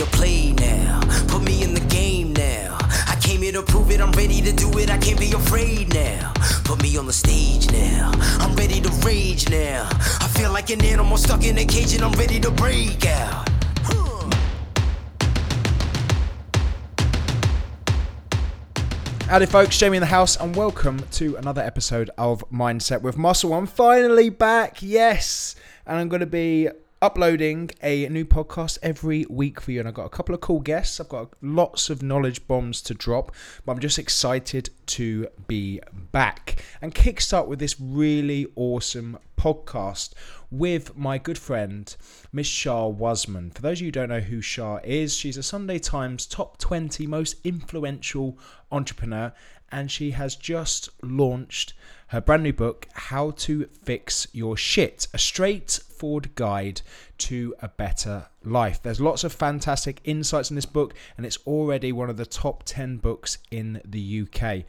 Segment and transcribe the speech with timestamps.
[0.00, 0.98] to play now.
[1.28, 2.78] Put me in the game now.
[3.06, 5.92] I came here to prove it, I'm ready to do it, I can't be afraid
[5.92, 6.32] now.
[6.64, 8.10] Put me on the stage now.
[8.40, 9.86] I'm ready to rage now.
[9.92, 13.46] I feel like an animal stuck in a cage and I'm ready to break out.
[19.28, 19.76] Howdy, folks.
[19.76, 23.52] Jamie in the house, and welcome to another episode of Mindset with Muscle.
[23.52, 25.56] I'm finally back, yes,
[25.86, 26.70] and I'm going to be
[27.02, 29.80] uploading a new podcast every week for you.
[29.80, 31.00] And I've got a couple of cool guests.
[31.00, 33.34] I've got lots of knowledge bombs to drop,
[33.64, 35.80] but I'm just excited to be
[36.12, 40.12] back and kickstart with this really awesome podcast
[40.50, 41.96] with my good friend,
[42.32, 43.54] Miss Shaa Wasmund.
[43.54, 46.58] For those of you who don't know who Shaa is, she's a Sunday Times top
[46.58, 48.38] 20 most influential
[48.70, 49.32] entrepreneur,
[49.72, 51.72] and she has just launched
[52.10, 56.82] her brand new book, How to Fix Your Shit, a straightforward guide
[57.18, 58.82] to a better life.
[58.82, 62.64] There's lots of fantastic insights in this book, and it's already one of the top
[62.64, 64.64] 10 books in the UK.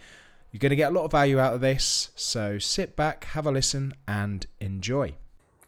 [0.51, 3.47] You're going to get a lot of value out of this, so sit back, have
[3.47, 5.15] a listen, and enjoy.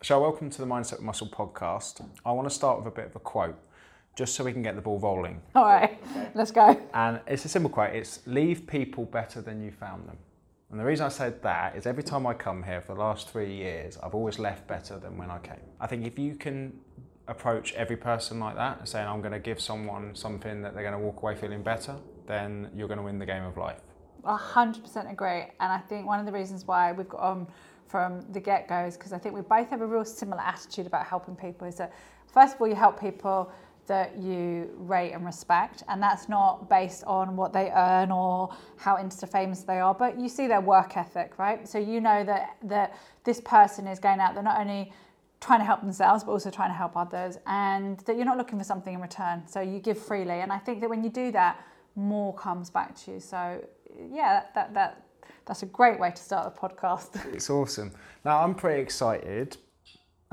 [0.03, 2.07] So, welcome to the Mindset Muscle podcast.
[2.23, 3.57] I want to start with a bit of a quote,
[4.15, 5.41] just so we can get the ball rolling.
[5.55, 5.99] All right,
[6.35, 6.79] let's go.
[6.93, 10.17] And it's a simple quote it's leave people better than you found them.
[10.73, 13.29] And the reason I said that is every time I come here for the last
[13.29, 15.61] three years, I've always left better than when I came.
[15.79, 16.79] I think if you can
[17.27, 20.99] approach every person like that, saying I'm going to give someone something that they're going
[20.99, 23.81] to walk away feeling better, then you're going to win the game of life.
[24.25, 27.47] Hundred percent agree, and I think one of the reasons why we've got on
[27.85, 30.87] from the get go is because I think we both have a real similar attitude
[30.87, 31.67] about helping people.
[31.67, 31.93] Is that
[32.25, 33.51] first of all, you help people
[33.87, 38.95] that you rate and respect, and that's not based on what they earn or how
[38.97, 41.67] insta famous they are, but you see their work ethic, right?
[41.67, 44.33] So you know that that this person is going out.
[44.33, 44.93] They're not only
[45.41, 48.57] trying to help themselves, but also trying to help others, and that you're not looking
[48.57, 49.43] for something in return.
[49.47, 51.59] So you give freely, and I think that when you do that,
[51.95, 53.19] more comes back to you.
[53.19, 53.61] So
[54.09, 55.05] yeah, that that
[55.45, 57.33] that's a great way to start the podcast.
[57.33, 57.91] It's awesome.
[58.23, 59.57] Now I'm pretty excited,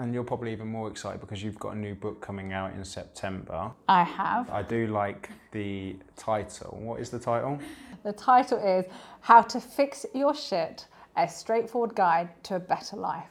[0.00, 2.84] and you're probably even more excited because you've got a new book coming out in
[2.84, 3.70] September.
[3.86, 4.50] I have.
[4.50, 6.78] I do like the title.
[6.80, 7.58] What is the title?
[8.02, 8.86] The title is
[9.20, 13.28] How to Fix Your Shit: A Straightforward Guide to a Better Life.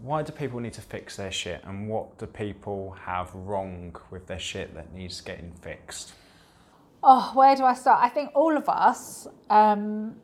[0.00, 4.26] Why do people need to fix their shit, and what do people have wrong with
[4.26, 6.12] their shit that needs getting fixed?
[7.02, 8.00] Oh, where do I start?
[8.02, 10.16] I think all of us, um,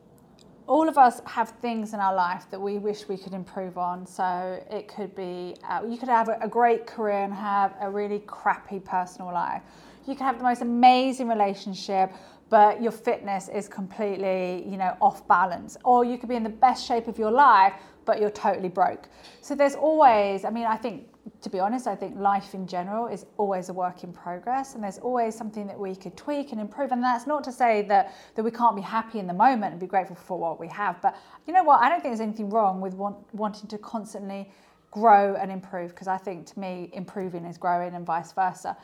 [0.67, 4.05] all of us have things in our life that we wish we could improve on.
[4.05, 8.19] So it could be uh, you could have a great career and have a really
[8.19, 9.61] crappy personal life.
[10.07, 12.11] You could have the most amazing relationship,
[12.49, 15.77] but your fitness is completely, you know, off balance.
[15.83, 17.73] Or you could be in the best shape of your life,
[18.05, 19.09] but you're totally broke.
[19.41, 21.07] So there's always, I mean, I think
[21.41, 24.83] to be honest, I think life in general is always a work in progress and
[24.83, 26.91] there's always something that we could tweak and improve.
[26.91, 29.79] And that's not to say that, that we can't be happy in the moment and
[29.79, 31.01] be grateful for what we have.
[31.01, 31.15] But
[31.47, 31.81] you know what?
[31.81, 34.51] I don't think there's anything wrong with want, wanting to constantly
[34.91, 38.77] grow and improve because I think to me, improving is growing and vice versa.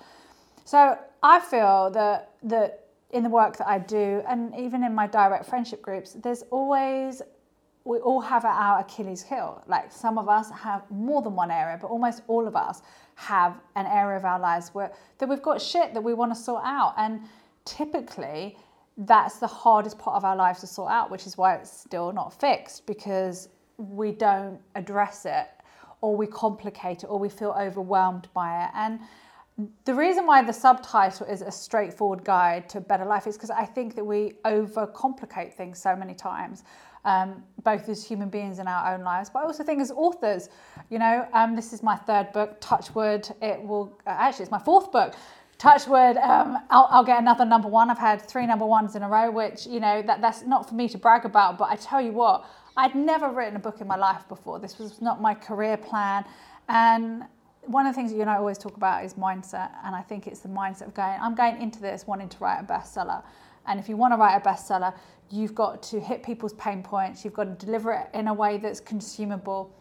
[0.66, 5.08] So I feel that, that in the work that I do and even in my
[5.08, 7.22] direct friendship groups, there's always
[7.83, 9.63] we all have our Achilles heel.
[9.67, 12.81] Like some of us have more than one area, but almost all of us
[13.15, 16.39] have an area of our lives where that we've got shit that we want to
[16.39, 16.93] sort out.
[16.97, 17.21] And
[17.65, 18.57] typically
[18.97, 22.11] that's the hardest part of our lives to sort out, which is why it's still
[22.11, 25.47] not fixed because we don't address it
[26.01, 28.71] or we complicate it or we feel overwhelmed by it.
[28.75, 28.99] And
[29.85, 33.65] the reason why the subtitle is a straightforward guide to better life is because I
[33.65, 36.63] think that we overcomplicate things so many times
[37.06, 40.50] um, both as human beings in our own lives, but I also think as authors,
[40.89, 43.29] you know, um, this is my third book, Touchwood.
[43.41, 45.16] It will, uh, actually, it's my fourth book.
[45.57, 47.91] Touchwood, um, I'll, I'll, get another number one.
[47.91, 50.73] I've had three number ones in a row, which, you know, that, that's not for
[50.73, 52.45] me to brag about, but I tell you what,
[52.78, 54.57] I'd never written a book in my life before.
[54.57, 56.25] This was not my career plan.
[56.67, 57.25] And
[57.66, 59.69] one of the things that you and I always talk about is mindset.
[59.85, 62.59] And I think it's the mindset of going, I'm going into this wanting to write
[62.59, 63.22] a bestseller.
[63.67, 64.93] And if you want to write a bestseller,
[65.31, 68.57] you've got to hit people's pain points, you've got to deliver it in a way
[68.57, 69.75] that's consumable.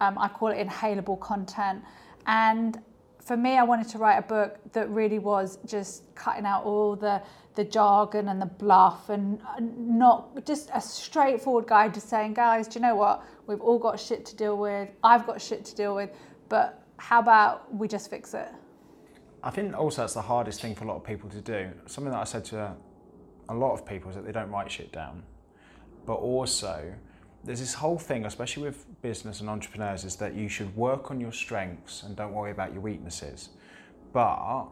[0.00, 1.82] Um, I call it inhalable content.
[2.26, 2.78] And
[3.26, 6.94] for me, I wanted to write a book that really was just cutting out all
[6.94, 7.20] the,
[7.56, 12.78] the jargon and the bluff and not just a straightforward guide to saying, guys, do
[12.78, 13.24] you know what?
[13.46, 14.90] We've all got shit to deal with.
[15.02, 16.10] I've got shit to deal with.
[16.48, 18.48] But how about we just fix it?
[19.42, 21.70] I think also that's the hardest thing for a lot of people to do.
[21.86, 22.76] Something that I said to
[23.48, 25.22] a lot of people is that they don't write shit down.
[26.04, 26.94] But also,
[27.44, 31.20] there's this whole thing, especially with business and entrepreneurs, is that you should work on
[31.20, 33.50] your strengths and don't worry about your weaknesses.
[34.12, 34.66] But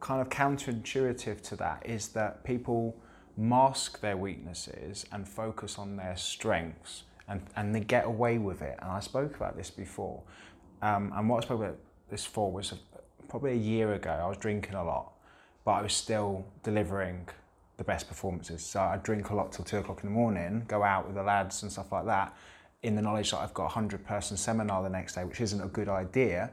[0.00, 2.96] kind of counterintuitive to that is that people
[3.36, 8.78] mask their weaknesses and focus on their strengths and, and they get away with it.
[8.80, 10.22] And I spoke about this before.
[10.82, 11.76] Um, and what I spoke about
[12.10, 12.74] this for was
[13.28, 14.10] probably a year ago.
[14.10, 15.12] I was drinking a lot,
[15.64, 17.28] but I was still delivering
[17.78, 18.62] the best performances.
[18.62, 21.22] So I drink a lot till two o'clock in the morning, go out with the
[21.22, 22.36] lads and stuff like that,
[22.82, 25.60] in the knowledge that I've got a hundred person seminar the next day, which isn't
[25.60, 26.50] a good idea.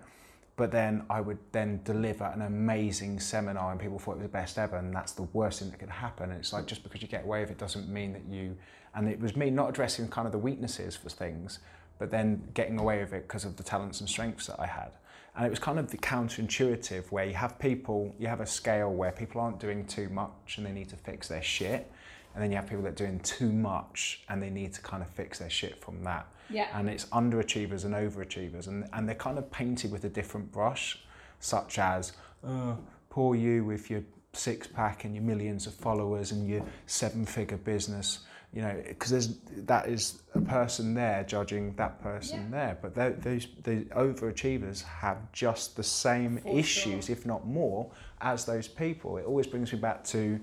[0.55, 4.29] But then I would then deliver an amazing seminar and people thought it was the
[4.29, 6.29] best ever, and that's the worst thing that could happen.
[6.29, 8.55] And it's like just because you get away with it doesn't mean that you.
[8.93, 11.59] And it was me not addressing kind of the weaknesses for things,
[11.99, 14.91] but then getting away with it because of the talents and strengths that I had.
[15.35, 18.91] And it was kind of the counterintuitive where you have people, you have a scale
[18.91, 21.91] where people aren't doing too much and they need to fix their shit.
[22.33, 25.03] And then you have people that are doing too much and they need to kind
[25.03, 26.27] of fix their shit from that.
[26.49, 26.67] Yeah.
[26.73, 28.67] And it's underachievers and overachievers.
[28.67, 30.99] And, and they're kind of painted with a different brush,
[31.39, 32.13] such as,
[32.45, 32.77] oh,
[33.09, 34.03] poor you with your
[34.33, 38.19] six pack and your millions of followers and your seven figure business
[38.55, 42.49] you know, because there's that is a person there judging that person Yeah.
[42.57, 47.13] there, but tho- those the overachievers have just the same For issues, sure.
[47.15, 47.91] if not more,
[48.21, 49.17] as those people.
[49.17, 50.39] It always brings me back to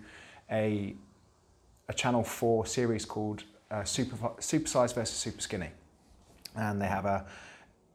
[0.51, 0.95] a
[1.89, 5.71] a Channel Four series called uh, Super Supersize versus Super Skinny,
[6.55, 7.25] and they have a,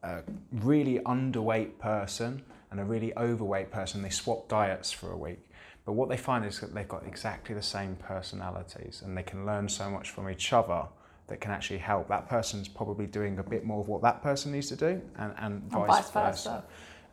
[0.02, 2.42] a really underweight person
[2.72, 4.02] and a really overweight person.
[4.02, 5.47] They swap diets for a week.
[5.88, 9.46] But what they find is that they've got exactly the same personalities and they can
[9.46, 10.84] learn so much from each other
[11.28, 12.10] that can actually help.
[12.10, 15.34] That person's probably doing a bit more of what that person needs to do and,
[15.38, 16.64] and, vice, vice versa.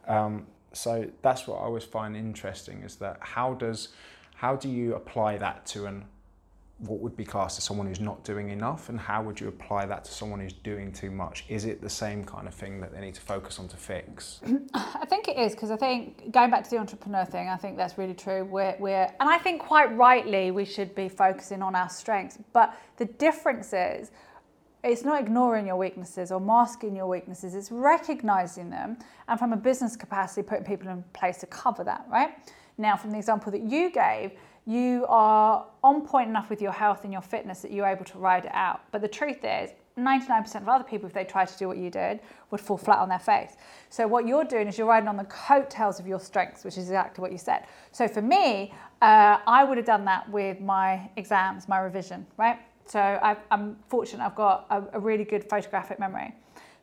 [0.09, 0.19] versa.
[0.19, 3.91] Um, so that's what I always find interesting is that how does
[4.35, 6.05] how do you apply that to an
[6.79, 9.87] what would be classed as someone who's not doing enough and how would you apply
[9.87, 12.93] that to someone who's doing too much is it the same kind of thing that
[12.93, 14.41] they need to focus on to fix
[14.75, 17.77] I think it is because I think going back to the entrepreneur thing, I think
[17.77, 18.45] that's really true.
[18.45, 22.39] We're, we're, and I think quite rightly we should be focusing on our strengths.
[22.53, 24.11] But the difference is,
[24.83, 27.55] it's not ignoring your weaknesses or masking your weaknesses.
[27.55, 28.99] It's recognizing them,
[29.29, 32.07] and from a business capacity, putting people in place to cover that.
[32.11, 32.31] Right
[32.77, 34.33] now, from the example that you gave,
[34.67, 38.19] you are on point enough with your health and your fitness that you're able to
[38.19, 38.81] ride it out.
[38.93, 41.89] But the truth is, 99% of other people, if they tried to do what you
[41.91, 42.21] did,
[42.51, 43.53] would fall flat on their face.
[43.91, 46.89] So what you're doing is you're riding on the coattails of your strengths, which is
[46.89, 47.67] exactly what you said.
[47.93, 52.59] So for me, uh, I would have done that with my exams, my revision, right?
[52.87, 56.35] So i am fortunate I've got a, a really good photographic memory.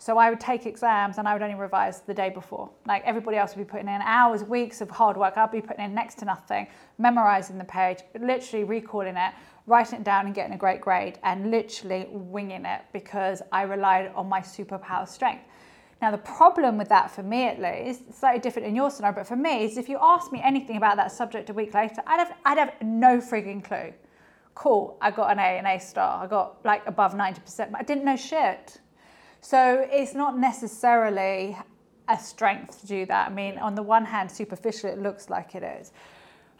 [0.01, 2.71] So I would take exams and I would only revise the day before.
[2.87, 5.37] Like everybody else would be putting in hours, weeks of hard work.
[5.37, 6.65] I'd be putting in next to nothing,
[6.97, 9.31] memorizing the page, literally recalling it,
[9.67, 14.11] writing it down and getting a great grade, and literally winging it because I relied
[14.15, 15.43] on my superpower strength.
[16.01, 19.27] Now, the problem with that for me at least, slightly different in your scenario, but
[19.27, 22.17] for me is if you asked me anything about that subject a week later, I'd
[22.17, 23.93] have, I'd have no frigging clue.
[24.55, 27.83] Cool, I got an A, an A star, I got like above 90%, but I
[27.83, 28.79] didn't know shit.
[29.41, 31.57] So it's not necessarily
[32.07, 33.31] a strength to do that.
[33.31, 35.91] I mean, on the one hand, superficially, it looks like it is.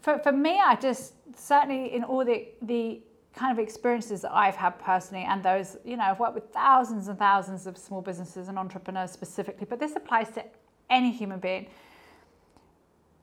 [0.02, 3.02] For, for me, I just certainly in all the, the
[3.36, 7.08] kind of experiences that I've had personally, and those, you know, I've worked with thousands
[7.08, 10.44] and thousands of small businesses and entrepreneurs specifically, but this applies to
[10.90, 11.68] any human being.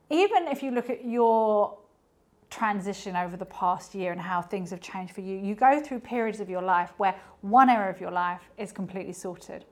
[0.09, 1.77] Even if you look at your
[2.49, 5.99] transition over the past year and how things have changed for you, you go through
[5.99, 9.65] periods of your life where one area of your life is completely sorted.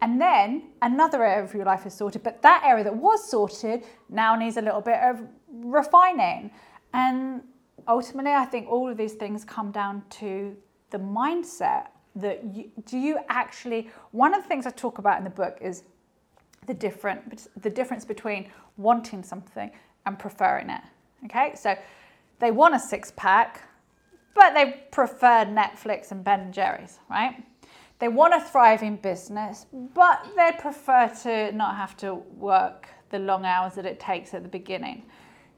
[0.00, 3.84] And then another area of your life is sorted, but that area that was sorted
[4.08, 6.52] now needs a little bit of refining.
[6.94, 7.42] And
[7.88, 10.56] ultimately, I think all of these things come down to
[10.90, 15.24] the mindset that you, do you actually, one of the things I talk about in
[15.24, 15.82] the book is
[16.68, 19.70] the different the difference between wanting something
[20.06, 20.82] and preferring it.
[21.24, 21.74] Okay, so
[22.38, 23.62] they want a six pack,
[24.34, 27.44] but they prefer Netflix and Ben and Jerry's, right?
[27.98, 33.44] They want a thriving business, but they prefer to not have to work the long
[33.44, 35.06] hours that it takes at the beginning.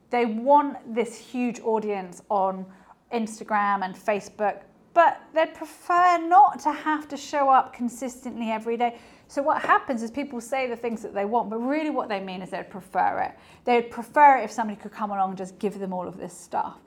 [0.09, 2.65] They want this huge audience on
[3.13, 4.63] Instagram and Facebook,
[4.95, 8.99] but they'd prefer not to have to show up consistently every day.
[9.31, 12.19] So what happens is people say the things that they want, but really what they
[12.19, 13.39] mean is they'd prefer it.
[13.65, 16.37] They'd prefer it if somebody could come along and just give them all of this
[16.37, 16.79] stuff.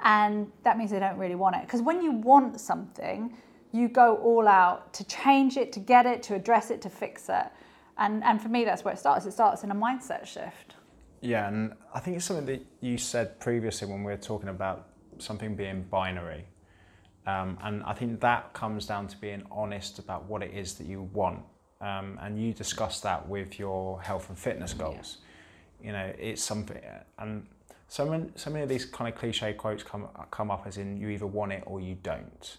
[0.00, 1.62] And that means they don't really want it.
[1.62, 3.36] Because when you want something,
[3.70, 7.28] you go all out to change it, to get it, to address it, to fix
[7.28, 7.46] it.
[7.98, 9.24] And, and for me, that's where it starts.
[9.24, 10.74] It starts in a mindset shift.
[11.20, 14.88] Yeah, and I think it's something that you said previously when we were talking about
[15.18, 16.46] something being binary.
[17.28, 20.88] Um, and I think that comes down to being honest about what it is that
[20.88, 21.44] you want.
[21.82, 25.18] Um, and you discuss that with your health and fitness goals.
[25.82, 26.80] You know, it's something,
[27.18, 27.44] and
[27.88, 30.96] so many, so many of these kind of cliche quotes come come up as in
[30.96, 32.56] you either want it or you don't.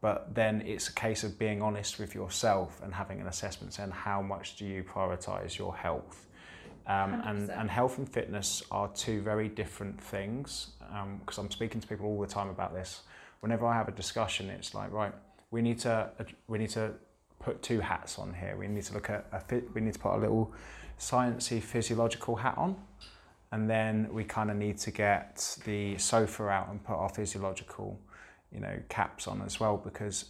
[0.00, 3.92] But then it's a case of being honest with yourself and having an assessment saying
[3.92, 6.26] how much do you prioritize your health.
[6.88, 10.70] Um, and, and health and fitness are two very different things
[11.20, 13.02] because um, I'm speaking to people all the time about this.
[13.38, 15.12] Whenever I have a discussion, it's like, right,
[15.52, 16.10] we need to
[16.48, 16.94] we need to
[17.42, 18.56] put two hats on here.
[18.56, 20.52] We need to look at a fit we need to put a little
[20.98, 22.76] sciencey physiological hat on,
[23.50, 27.98] and then we kind of need to get the sofa out and put our physiological,
[28.52, 30.26] you know, caps on as well because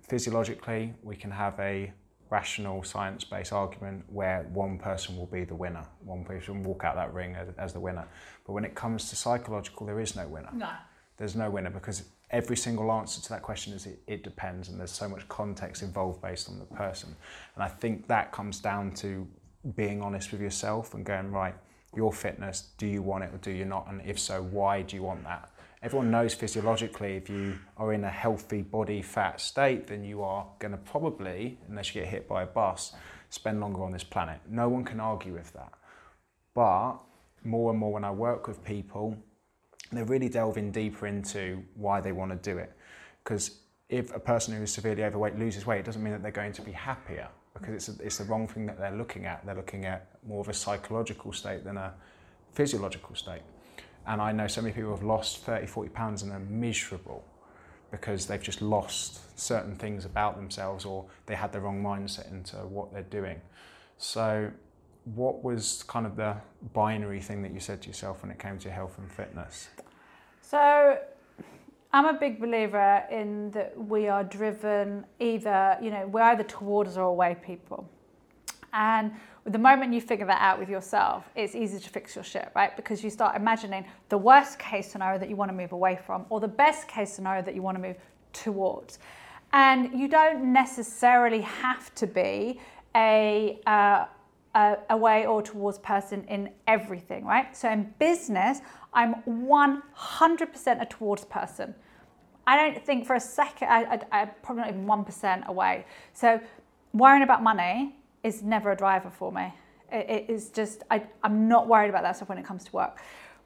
[0.00, 1.92] physiologically we can have a
[2.30, 6.94] rational science-based argument where one person will be the winner, one person will walk out
[6.94, 8.08] that ring as, as the winner.
[8.46, 10.48] But when it comes to psychological, there is no winner.
[10.54, 10.70] No.
[11.18, 14.80] There's no winner because every single answer to that question is it, it depends and
[14.80, 17.14] there's so much context involved based on the person.
[17.54, 19.28] And I think that comes down to
[19.76, 21.54] being honest with yourself and going, right,
[21.94, 23.86] your fitness, do you want it or do you not?
[23.88, 25.50] And if so, why do you want that?
[25.82, 30.46] Everyone knows physiologically if you are in a healthy body fat state, then you are
[30.58, 32.94] going to probably, unless you get hit by a bus,
[33.28, 34.40] spend longer on this planet.
[34.48, 35.72] No one can argue with that.
[36.54, 36.94] But
[37.44, 39.16] more and more when I work with people,
[39.96, 42.72] they're really delving deeper into why they want to do it.
[43.22, 43.58] Because
[43.88, 46.52] if a person who is severely overweight loses weight, it doesn't mean that they're going
[46.52, 49.44] to be happier because it's, a, it's the wrong thing that they're looking at.
[49.44, 51.92] They're looking at more of a psychological state than a
[52.52, 53.42] physiological state.
[54.06, 57.24] And I know so many people have lost 30, 40 pounds and they're miserable
[57.90, 62.56] because they've just lost certain things about themselves or they had the wrong mindset into
[62.56, 63.40] what they're doing.
[63.98, 64.50] So,
[65.04, 66.36] what was kind of the
[66.72, 69.68] binary thing that you said to yourself when it came to health and fitness?
[70.40, 70.98] So,
[71.94, 76.96] I'm a big believer in that we are driven either, you know, we're either towards
[76.96, 77.88] or away people.
[78.72, 79.12] And
[79.44, 82.74] the moment you figure that out with yourself, it's easy to fix your shit, right?
[82.76, 86.24] Because you start imagining the worst case scenario that you want to move away from
[86.30, 87.96] or the best case scenario that you want to move
[88.32, 88.98] towards.
[89.52, 92.58] And you don't necessarily have to be
[92.96, 94.06] a, uh,
[94.54, 97.56] a away or towards person in everything, right?
[97.56, 98.60] So in business,
[98.92, 101.74] I'm 100% a towards person.
[102.46, 105.86] I don't think for a second, I, I'm probably not even 1% away.
[106.12, 106.40] So
[106.92, 109.54] worrying about money is never a driver for me.
[109.90, 112.72] It, it is just, I, I'm not worried about that stuff when it comes to
[112.72, 112.98] work.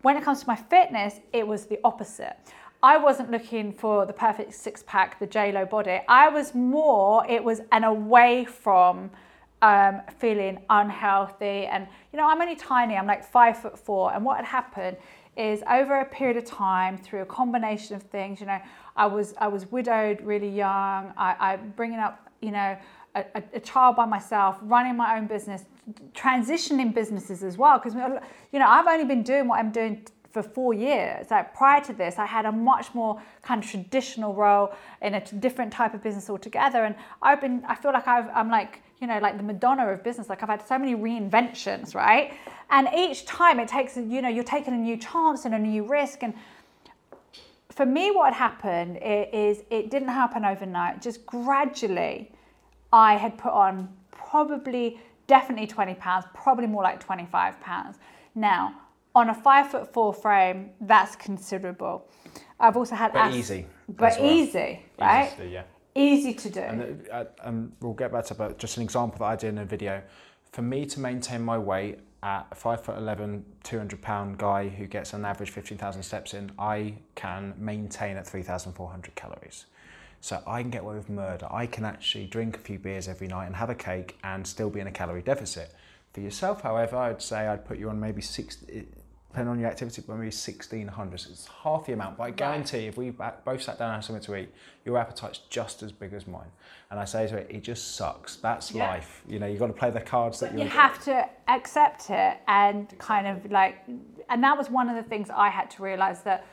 [0.02, 2.36] When it comes to my fitness, it was the opposite.
[2.82, 6.00] I wasn't looking for the perfect six pack, the J Lo body.
[6.08, 9.10] I was more, it was an away from
[9.62, 11.66] um, feeling unhealthy.
[11.66, 14.12] And, you know, I'm only tiny, I'm like five foot four.
[14.12, 14.96] And what had happened
[15.36, 18.58] is over a period of time, through a combination of things, you know,
[18.96, 21.12] I was I was widowed really young.
[21.16, 22.76] I, I bringing up, you know,
[23.14, 25.64] a, a, child by myself, running my own business,
[26.12, 27.78] transitioning businesses as well.
[27.78, 27.94] Because
[28.52, 31.30] you know, I've only been doing what I'm doing for four years.
[31.30, 35.20] Like prior to this, I had a much more kind of traditional role in a
[35.20, 36.84] different type of business altogether.
[36.84, 40.02] And I've been, I feel like I've, I'm like, you know, like the Madonna of
[40.02, 40.28] business.
[40.28, 42.34] Like I've had so many reinventions, right?
[42.70, 45.86] And each time it takes, you know, you're taking a new chance and a new
[45.86, 46.22] risk.
[46.22, 46.34] And
[47.70, 51.02] for me, what happened is it didn't happen overnight.
[51.02, 52.32] Just gradually,
[52.92, 57.98] I had put on probably, definitely 20 pounds, probably more like 25 pounds.
[58.34, 58.74] Now,
[59.14, 62.08] on a five foot four frame, that's considerable.
[62.58, 64.30] I've also had, but easy, but well.
[64.30, 65.32] easy, right?
[65.38, 65.62] Easy yeah.
[65.96, 66.60] Easy to do.
[66.60, 69.58] And, uh, and we'll get back to but just an example that I did in
[69.58, 70.02] a video.
[70.52, 74.86] For me to maintain my weight at a five foot 11, 200 pound guy who
[74.86, 79.66] gets an average 15,000 steps in, I can maintain at 3,400 calories.
[80.20, 81.46] So I can get away with murder.
[81.50, 84.68] I can actually drink a few beers every night and have a cake and still
[84.68, 85.74] be in a calorie deficit.
[86.12, 88.58] For yourself, however, I'd say I'd put you on maybe six,
[89.36, 91.20] depending on your activity, but maybe 1600.
[91.20, 92.16] So it's half the amount.
[92.16, 92.88] But I guarantee right.
[92.88, 94.48] if we both sat down and had something to eat,
[94.86, 96.48] your appetite's just as big as mine.
[96.90, 98.36] And I say to it, it just sucks.
[98.36, 98.88] That's yeah.
[98.88, 99.22] life.
[99.28, 102.38] You know, you've got to play the cards that you You have to accept it
[102.48, 103.76] and kind of like,
[104.30, 106.46] and that was one of the things I had to realize that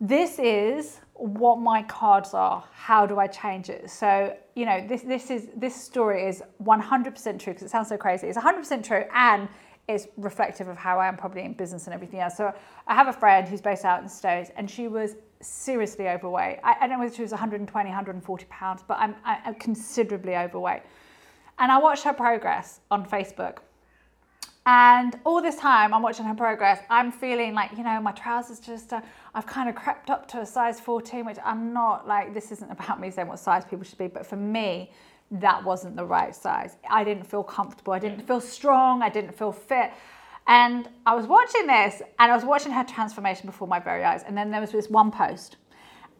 [0.00, 2.62] this is what my cards are.
[2.72, 3.90] How do I change it?
[3.90, 7.96] So, you know, this, this is, this story is 100% true because it sounds so
[7.96, 8.28] crazy.
[8.28, 9.06] It's 100% true.
[9.12, 9.48] And
[9.88, 12.36] is reflective of how I am probably in business and everything else.
[12.36, 12.54] So
[12.86, 16.60] I have a friend who's based out in Stones and she was seriously overweight.
[16.64, 20.82] I, I don't know whether she was 120, 140 pounds, but I'm, I'm considerably overweight.
[21.58, 23.58] And I watched her progress on Facebook.
[24.66, 28.60] And all this time I'm watching her progress, I'm feeling like, you know, my trousers
[28.60, 29.02] just, uh,
[29.34, 32.70] I've kind of crept up to a size 14, which I'm not like, this isn't
[32.70, 34.90] about me saying what size people should be, but for me,
[35.40, 36.76] that wasn't the right size.
[36.88, 37.92] I didn't feel comfortable.
[37.92, 39.02] I didn't feel strong.
[39.02, 39.90] I didn't feel fit.
[40.46, 44.22] And I was watching this and I was watching her transformation before my very eyes.
[44.26, 45.56] And then there was this one post.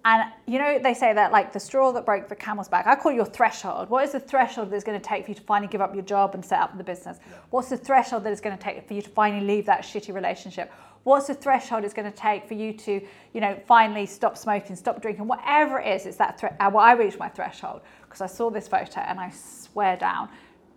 [0.07, 2.95] And you know, they say that like the straw that broke the camel's back, I
[2.95, 3.89] call it your threshold.
[3.89, 5.95] What is the threshold that it's going to take for you to finally give up
[5.95, 7.19] your job and set up the business?
[7.51, 10.15] What's the threshold that it's going to take for you to finally leave that shitty
[10.15, 10.71] relationship?
[11.05, 13.01] What's the threshold it's going to take for you to,
[13.35, 16.57] you know, finally stop smoking, stop drinking, whatever it is, it's that threat.
[16.59, 17.83] Uh, well, I reached my threshold
[18.15, 20.29] because I saw this photo and I swear down,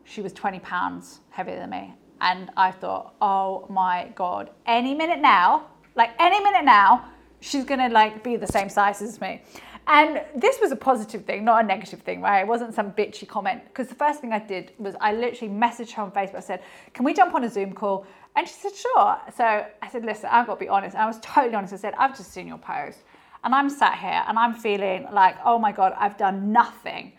[0.05, 1.93] she was 20 pounds heavier than me.
[2.19, 7.05] And I thought, oh my God, any minute now, like any minute now,
[7.39, 9.43] she's gonna like be the same size as me.
[9.85, 12.39] And this was a positive thing, not a negative thing, right?
[12.39, 13.61] It wasn't some bitchy comment.
[13.65, 16.37] Because the first thing I did was I literally messaged her on Facebook.
[16.37, 16.63] I said,
[16.93, 18.07] Can we jump on a Zoom call?
[18.35, 19.17] And she said, Sure.
[19.37, 20.95] So I said, Listen, I've got to be honest.
[20.95, 21.71] And I was totally honest.
[21.71, 23.03] I said, I've just seen your post.
[23.43, 27.13] And I'm sat here and I'm feeling like, Oh my God, I've done nothing.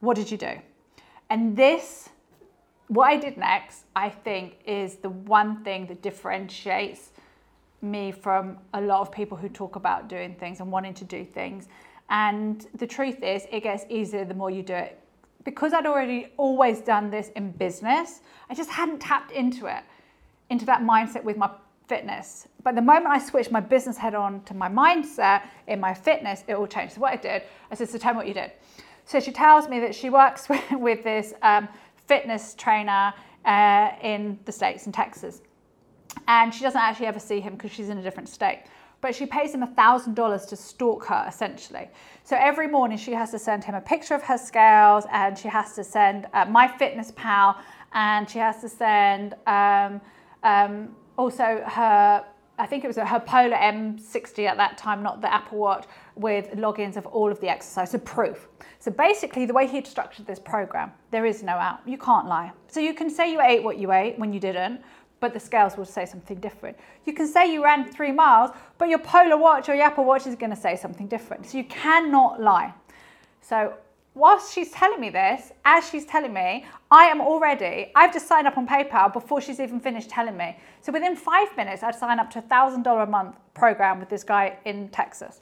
[0.00, 0.52] What did you do?
[1.28, 2.08] And this,
[2.88, 7.10] what I did next, I think, is the one thing that differentiates
[7.82, 11.24] me from a lot of people who talk about doing things and wanting to do
[11.24, 11.68] things.
[12.08, 14.98] And the truth is, it gets easier the more you do it.
[15.44, 19.82] Because I'd already always done this in business, I just hadn't tapped into it,
[20.50, 21.50] into that mindset with my
[21.88, 22.46] fitness.
[22.62, 26.44] But the moment I switched my business head on to my mindset in my fitness,
[26.46, 26.94] it all changed.
[26.94, 28.52] So what I did, I said, so tell me what you did.
[29.10, 31.68] So she tells me that she works with, with this um,
[32.06, 33.12] fitness trainer
[33.44, 35.42] uh, in the States, in Texas
[36.28, 38.64] and she doesn't actually ever see him because she's in a different state.
[39.00, 41.88] But she pays him $1,000 to stalk her, essentially.
[42.22, 45.48] So every morning she has to send him a picture of her scales and she
[45.48, 47.56] has to send uh, MyFitnessPal
[47.92, 50.00] and she has to send um,
[50.42, 52.24] um, also her,
[52.58, 55.86] I think it was her Polar M60 at that time, not the Apple Watch,
[56.20, 58.48] with logins of all of the exercise, so proof.
[58.78, 61.80] So basically, the way he'd structured this program, there is no out.
[61.86, 62.52] You can't lie.
[62.68, 64.82] So you can say you ate what you ate when you didn't,
[65.20, 66.76] but the scales will say something different.
[67.04, 70.26] You can say you ran three miles, but your Polar Watch or your Apple Watch
[70.26, 71.46] is going to say something different.
[71.46, 72.72] So you cannot lie.
[73.40, 73.74] So
[74.14, 78.46] whilst she's telling me this, as she's telling me, I am already, I've just signed
[78.46, 80.58] up on PayPal before she's even finished telling me.
[80.80, 84.24] So within five minutes, I'd sign up to a $1,000 a month program with this
[84.24, 85.40] guy in Texas.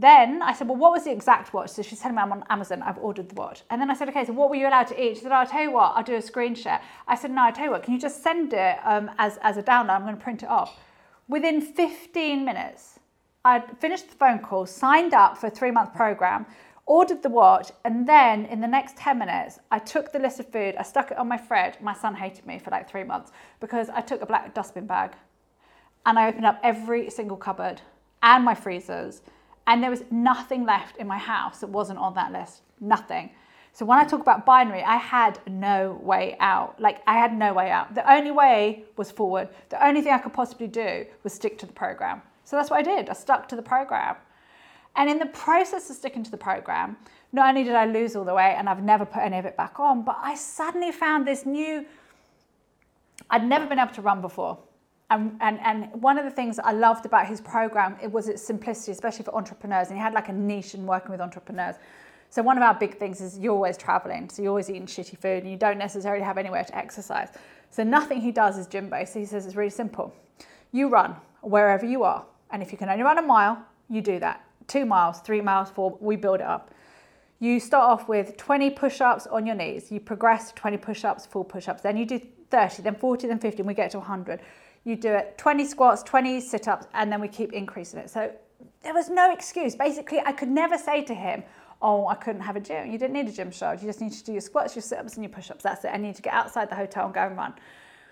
[0.00, 1.70] Then I said, well, what was the exact watch?
[1.70, 3.62] So telling me I'm on Amazon, I've ordered the watch.
[3.68, 5.16] And then I said, okay, so what were you allowed to eat?
[5.16, 6.80] She said, oh, I'll tell you what, I'll do a screen share.
[7.08, 9.56] I said, no, I'll tell you what, can you just send it um, as, as
[9.56, 9.90] a download?
[9.90, 10.78] I'm going to print it off.
[11.26, 13.00] Within 15 minutes,
[13.44, 16.46] I'd finished the phone call, signed up for a three month program,
[16.86, 20.50] ordered the watch, and then in the next 10 minutes, I took the list of
[20.52, 21.74] food, I stuck it on my fridge.
[21.82, 25.12] My son hated me for like three months because I took a black dustbin bag
[26.06, 27.82] and I opened up every single cupboard
[28.22, 29.22] and my freezers
[29.68, 32.62] and there was nothing left in my house that wasn't on that list.
[32.80, 33.30] Nothing.
[33.74, 36.80] So when I talk about binary, I had no way out.
[36.80, 37.94] Like I had no way out.
[37.94, 39.50] The only way was forward.
[39.68, 42.22] The only thing I could possibly do was stick to the program.
[42.44, 43.10] So that's what I did.
[43.10, 44.16] I stuck to the program.
[44.96, 46.96] And in the process of sticking to the program,
[47.32, 49.56] not only did I lose all the weight and I've never put any of it
[49.56, 51.84] back on, but I suddenly found this new,
[53.28, 54.58] I'd never been able to run before.
[55.10, 58.42] And, and, and one of the things I loved about his program it was its
[58.42, 59.88] simplicity, especially for entrepreneurs.
[59.88, 61.76] And he had like a niche in working with entrepreneurs.
[62.30, 65.16] So one of our big things is you're always traveling, so you're always eating shitty
[65.18, 67.30] food, and you don't necessarily have anywhere to exercise.
[67.70, 69.14] So nothing he does is gym based.
[69.14, 70.14] He says it's really simple.
[70.72, 74.18] You run wherever you are, and if you can only run a mile, you do
[74.20, 74.44] that.
[74.66, 75.96] Two miles, three miles, four.
[76.00, 76.74] We build it up.
[77.40, 79.90] You start off with 20 push-ups on your knees.
[79.90, 81.82] You progress to 20 push-ups, full push-ups.
[81.82, 84.40] Then you do 30, then 40, then 50, and we get to 100
[84.88, 88.08] you do it 20 squats, 20 sit ups, and then we keep increasing it.
[88.08, 88.32] So
[88.82, 89.76] there was no excuse.
[89.76, 91.44] Basically, I could never say to him,
[91.80, 92.90] Oh, I couldn't have a gym.
[92.90, 93.70] You didn't need a gym show.
[93.70, 95.62] You just need to do your squats, your sit ups, and your push ups.
[95.62, 95.90] That's it.
[95.94, 97.54] I need to get outside the hotel and go and run.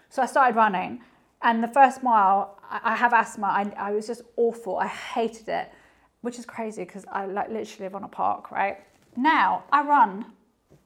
[0.08, 1.00] So I started running.
[1.42, 3.48] And the first mile, I have asthma.
[3.48, 4.76] I, I was just awful.
[4.76, 5.72] I hated it,
[6.20, 8.78] which is crazy because I like literally live on a park, right?
[9.16, 10.26] Now I run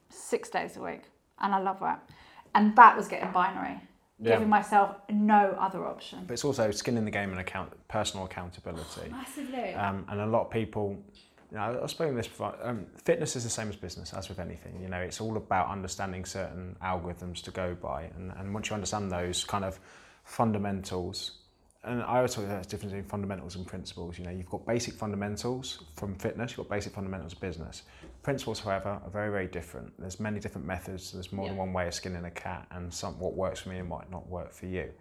[0.09, 1.03] six days a week
[1.39, 2.09] and I love that.
[2.55, 3.79] And that was getting binary
[4.21, 4.33] Yeah.
[4.33, 6.19] giving myself no other option.
[6.27, 9.09] But it's also skin in the game and account, personal accountability.
[9.09, 9.73] Massively.
[9.73, 11.03] Um, and a lot of people,
[11.49, 12.55] you know, I've spoken this before.
[12.61, 14.79] Um, fitness is the same as business, as with anything.
[14.79, 18.75] You know, it's all about understanding certain algorithms to go by, and, and once you
[18.75, 19.79] understand those kind of
[20.23, 21.39] fundamentals,
[21.83, 24.19] and I always talk about the difference between fundamentals and principles.
[24.19, 27.83] You know, you've got basic fundamentals from fitness, you've got basic fundamentals of business.
[28.23, 29.91] Principles, however, are very, very different.
[29.99, 31.11] There's many different methods.
[31.11, 33.81] There's more than one way of skinning a cat, and some what works for me
[33.81, 34.91] might not work for you.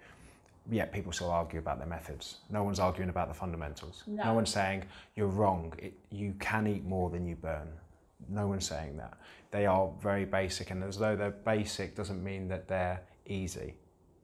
[0.71, 2.39] Yet people still argue about their methods.
[2.51, 4.05] No one's arguing about the fundamentals.
[4.07, 4.33] No.
[4.35, 4.85] one's saying
[5.17, 5.73] you're wrong.
[5.79, 7.69] It, you can eat more than you burn.
[8.29, 9.15] No one's saying that.
[9.51, 13.75] They are very basic, and as though they're basic doesn't mean that they're easy.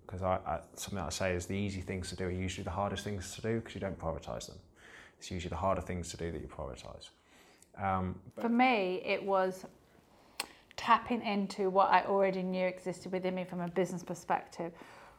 [0.07, 2.71] because I, I, something I say is the easy things to do are usually the
[2.71, 4.59] hardest things to do because you don't prioritize them.
[5.19, 7.09] It's usually the harder things to do that you prioritize.
[7.81, 9.65] Um, For me, it was
[10.77, 14.73] tapping into what I already knew existed within me from a business perspective,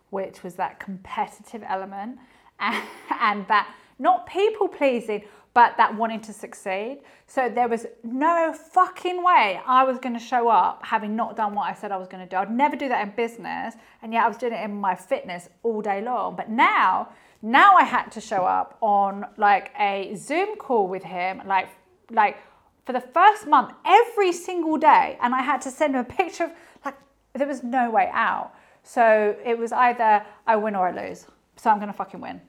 [0.09, 2.19] which was that competitive element
[2.59, 2.83] and,
[3.21, 6.99] and that not people pleasing, but that wanting to succeed.
[7.25, 11.55] So there was no fucking way I was going to show up having not done
[11.55, 12.37] what I said I was going to do.
[12.37, 15.49] I'd never do that in business, and yet I was doing it in my fitness
[15.63, 16.35] all day long.
[16.35, 17.09] But now,
[17.41, 21.69] now I had to show up on like a Zoom call with him, like
[22.11, 22.37] like
[22.85, 26.45] for the first month every single day, and I had to send him a picture
[26.45, 26.51] of
[26.85, 26.95] like
[27.33, 28.53] there was no way out.
[28.83, 31.27] So it was either I win or I lose.
[31.57, 32.39] So I'm to fucking win.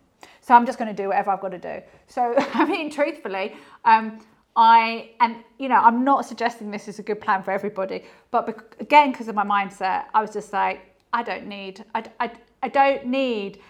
[0.40, 1.82] So I'm just to do whatever I've got to do.
[2.06, 4.20] So I mean, truthfully, um,
[4.56, 8.72] I and you know I'm not suggesting this is a good plan for everybody, but
[8.80, 12.30] again because of my mindset, I was just like I don't need I, I,
[12.62, 13.60] I don't need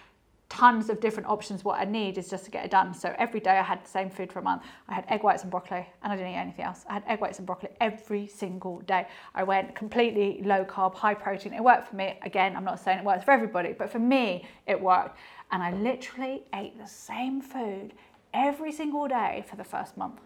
[0.49, 1.63] tons of different options.
[1.63, 2.93] What I need is just to get it done.
[2.93, 4.63] So every day I had the same food for a month.
[4.87, 6.85] I had egg whites and broccoli, and I didn't eat anything else.
[6.89, 9.07] I had egg whites and broccoli every single day.
[9.35, 11.53] I went completely low carb, high protein.
[11.53, 12.17] It worked for me.
[12.23, 15.17] Again, I'm not saying it works for everybody, but for me, it worked.
[15.51, 17.93] And I literally ate the same food
[18.33, 20.19] every single day for the first month,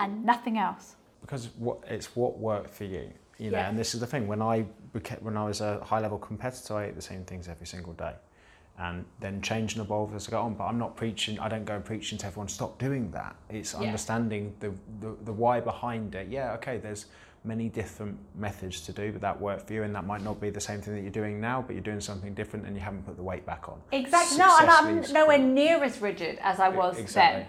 [0.00, 0.96] and nothing else.
[1.20, 1.48] because
[1.88, 3.68] it's what worked for you you know Yeah.
[3.68, 4.60] and this is the thing when i
[5.26, 8.12] when i was a high level competitor i ate the same things every single day
[8.78, 11.64] and then change and evolve as i go on but i'm not preaching i don't
[11.64, 13.80] go preaching to everyone stop doing that it's Yeah.
[13.86, 17.06] understanding the, the the why behind it yeah okay there's
[17.44, 20.50] many different methods to do but that worked for you and that might not be
[20.50, 23.04] the same thing that you're doing now but you're doing something different and you haven't
[23.06, 24.38] put the weight back on Exactly.
[24.38, 27.40] No, and I'm nowhere near as rigid as I was Exactly.
[27.42, 27.48] then.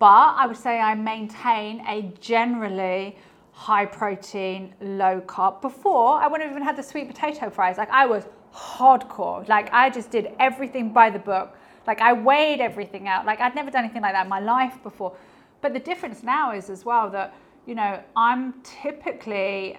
[0.00, 3.16] But I would say I maintain a generally
[3.52, 5.60] high protein, low carb.
[5.60, 7.78] Before, I wouldn't have even had the sweet potato fries.
[7.78, 8.24] Like I was
[8.54, 9.46] hardcore.
[9.48, 11.56] Like I just did everything by the book.
[11.86, 13.26] Like I weighed everything out.
[13.26, 15.16] Like I'd never done anything like that in my life before.
[15.60, 17.34] But the difference now is as well that,
[17.66, 19.78] you know, I'm typically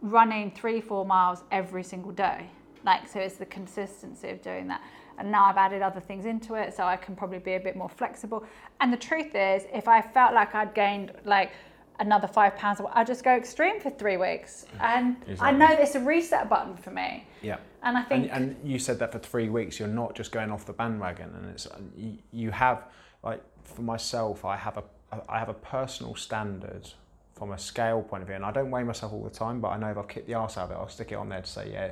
[0.00, 2.48] running three, four miles every single day.
[2.84, 4.80] Like, so it's the consistency of doing that.
[5.18, 7.74] And now I've added other things into it, so I can probably be a bit
[7.74, 8.44] more flexible.
[8.80, 11.50] And the truth is, if I felt like I'd gained like
[11.98, 14.66] another five pounds, I'd just go extreme for three weeks.
[14.80, 17.26] And I know there's a reset button for me.
[17.42, 17.58] yeah.
[17.82, 20.50] And I think, and, and you said that for three weeks you're not just going
[20.50, 22.86] off the bandwagon and it's you, you have
[23.22, 24.82] like for myself i have a
[25.28, 26.88] i have a personal standard
[27.34, 28.34] from a scale point of view.
[28.34, 30.34] And i don't weigh myself all the time but i know if i've kicked the
[30.34, 31.90] arse out of it i'll stick it on there to say yeah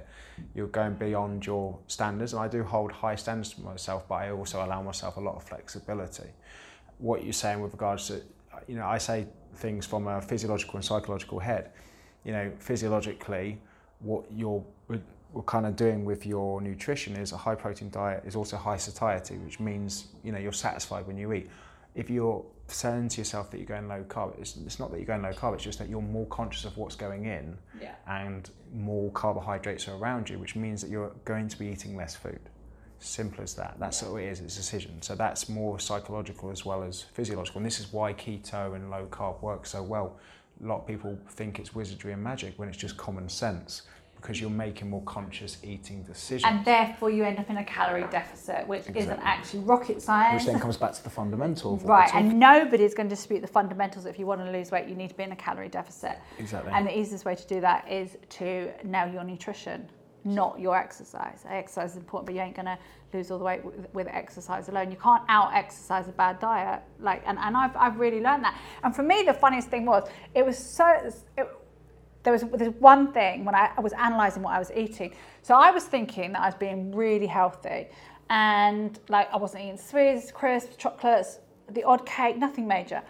[0.57, 2.33] you're going beyond your standards.
[2.33, 5.37] And i do hold high standards for myself but i also allow myself a lot
[5.37, 6.31] of flexibility.
[6.99, 8.23] What you're saying with regards to
[8.67, 11.71] you know i say things from a physiological and psychological head
[12.25, 13.59] you know physiologically
[14.01, 14.63] what you're
[15.37, 18.79] we're kind of doing with your nutrition is a high protein diet is also high
[18.79, 21.51] satiety, which means you know you're satisfied when you eat.
[21.95, 25.07] If you're saying to yourself that you're going low carb, it's, it's not that you're
[25.07, 27.95] going low carb, it's just that you're more conscious of what's going in Yeah.
[28.09, 32.15] and more carbohydrates are around you, which means that you're going to be eating less
[32.15, 32.41] food.
[32.99, 33.77] Simple as that.
[33.79, 35.03] That's all it is, it's a decision.
[35.03, 37.59] So that's more psychological as well as physiological.
[37.59, 40.17] And this is why keto and low carb work so well.
[40.65, 43.83] A lot of people think it's wizardry and magic when it's just common sense
[44.17, 46.45] because you're making more conscious eating decisions.
[46.45, 50.43] and therefore you end up in a calorie deficit, which isn't actually rocket science.
[50.43, 54.07] which then comes back to the fundamental Right, and nobody's going to dispute the fundamentals.
[54.07, 56.19] If you want to lose weight, you need to be in a calorie deficit.
[56.39, 56.73] Exactly.
[56.75, 59.89] And the easiest way to do that is to nail your nutrition,
[60.27, 61.45] not your exercise.
[61.49, 62.79] Exercise is important, but you ain't to
[63.15, 64.91] lose all the weight with, exercise alone.
[64.91, 66.83] You can't out exercise a bad diet.
[67.01, 68.59] Like, and, and I've, I've really learned that.
[68.83, 70.87] And for me, the funniest thing was it was so.
[71.39, 71.49] It,
[72.25, 75.15] there was there's one thing when I, I was analysing what I was eating.
[75.43, 77.87] So I was thinking that I was being really healthy,
[78.29, 81.39] and like I wasn't eating sweets, crisps, chocolates,
[81.71, 83.01] the odd cake, nothing major.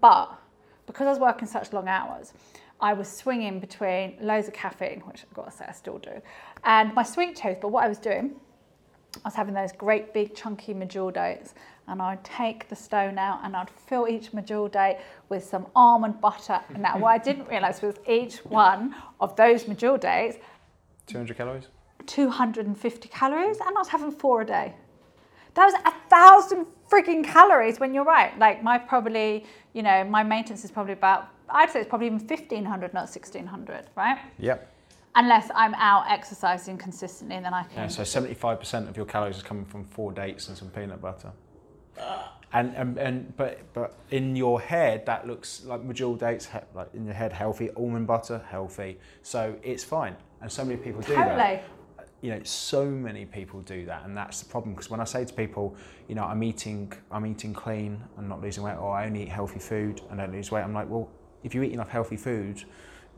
[0.00, 0.38] But
[0.86, 2.32] because I was working such long hours,
[2.80, 6.22] I was swinging between loads of caffeine, which I've got to say I still do,
[6.64, 7.58] and my sweet tooth.
[7.60, 8.34] But what I was doing,
[9.16, 11.54] I was having those great big chunky medjool dates,
[11.88, 16.20] and I'd take the stone out and I'd fill each medjool date with some almond
[16.20, 16.60] butter.
[16.68, 20.36] And now, what I didn't realise was each one of those medjool dates,
[21.06, 21.68] 200 calories?
[22.06, 24.74] 250 calories, and I was having four a day.
[25.54, 28.36] That was a thousand freaking calories when you're right.
[28.38, 32.18] Like my probably, you know, my maintenance is probably about, I'd say it's probably even
[32.18, 34.18] 1500, not 1600, right?
[34.38, 34.72] Yep.
[35.14, 37.90] Unless I'm out exercising consistently, and then I Yeah, can.
[37.90, 41.32] so 75% of your calories is coming from four dates and some peanut butter.
[42.00, 42.36] Ah.
[42.52, 46.88] And, and, and but but in your head that looks like medjool dates he- like
[46.94, 51.14] in your head healthy almond butter healthy so it's fine and so many people do
[51.14, 51.60] that Totally.
[52.22, 54.74] you know, so many people do that, and that's the problem.
[54.74, 55.76] Because when I say to people,
[56.08, 59.28] you know, I'm eating, I'm eating clean, I'm not losing weight, or I only eat
[59.28, 61.08] healthy food and don't lose weight, I'm like, well,
[61.44, 62.64] if you eat enough healthy food,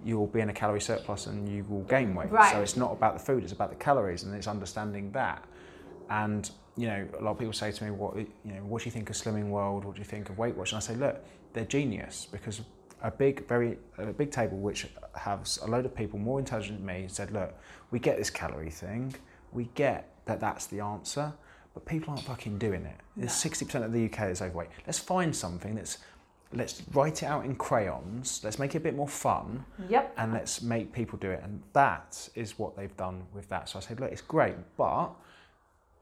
[0.05, 2.31] you'll be in a calorie surplus and you will gain weight.
[2.31, 2.53] Right.
[2.53, 5.45] So it's not about the food; it's about the calories, and it's understanding that.
[6.11, 8.61] And you know, a lot of people say to me, "What you know?
[8.61, 9.85] What do you think of Slimming World?
[9.85, 12.63] What do you think of Weight Watch?" And I say, "Look, they're genius because
[13.03, 16.87] a big, very a big table which has a load of people more intelligent than
[16.87, 17.55] me said, look,
[17.91, 19.15] we get this calorie thing,
[19.53, 21.33] we get that that's the answer,
[21.75, 22.97] but people aren't fucking doing it.
[23.17, 24.69] There's sixty percent of the UK that's overweight.
[24.87, 25.99] Let's find something that's
[26.55, 28.41] let's write it out in crayons.
[28.45, 30.15] Let's make it a bit more fun." Yep.
[30.17, 31.41] and let's make people do it.
[31.43, 33.69] And that is what they've done with that.
[33.69, 35.11] So I said, look, it's great, but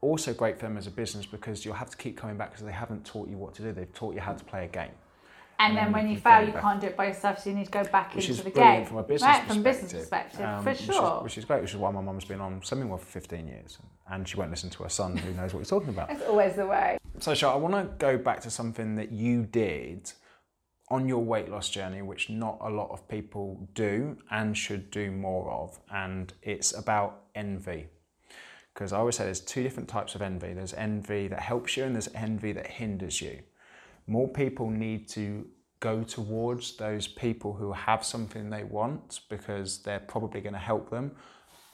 [0.01, 2.65] also great for them as a business because you'll have to keep coming back because
[2.65, 3.71] they haven't taught you what to do.
[3.71, 4.91] They've taught you how to play a game.
[5.59, 6.61] And then Um, when you from fail, you back.
[6.63, 8.49] can't do it by yourself, so you need to go back Which into is the
[8.49, 8.83] game.
[8.83, 9.53] from a business right, perspective.
[9.53, 11.21] from a business perspective, um, for which is- sure.
[11.23, 13.77] Which is great, which is why my mum's been on Slimming World for 15 years.
[14.09, 16.09] And she won't listen to her son who knows what he's talking about.
[16.09, 16.97] It's always the way.
[17.19, 20.11] So, Shaa, I want to go back to something that you did
[20.91, 25.09] on your weight loss journey, which not a lot of people do and should do
[25.09, 25.79] more of.
[25.91, 27.87] And it's about envy.
[28.73, 31.83] Because I always say there's two different types of envy there's envy that helps you,
[31.85, 33.39] and there's envy that hinders you.
[34.07, 35.47] More people need to
[35.79, 40.89] go towards those people who have something they want because they're probably going to help
[40.89, 41.11] them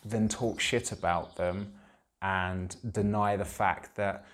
[0.05, 1.73] than talk shit about them
[2.21, 4.25] and deny the fact that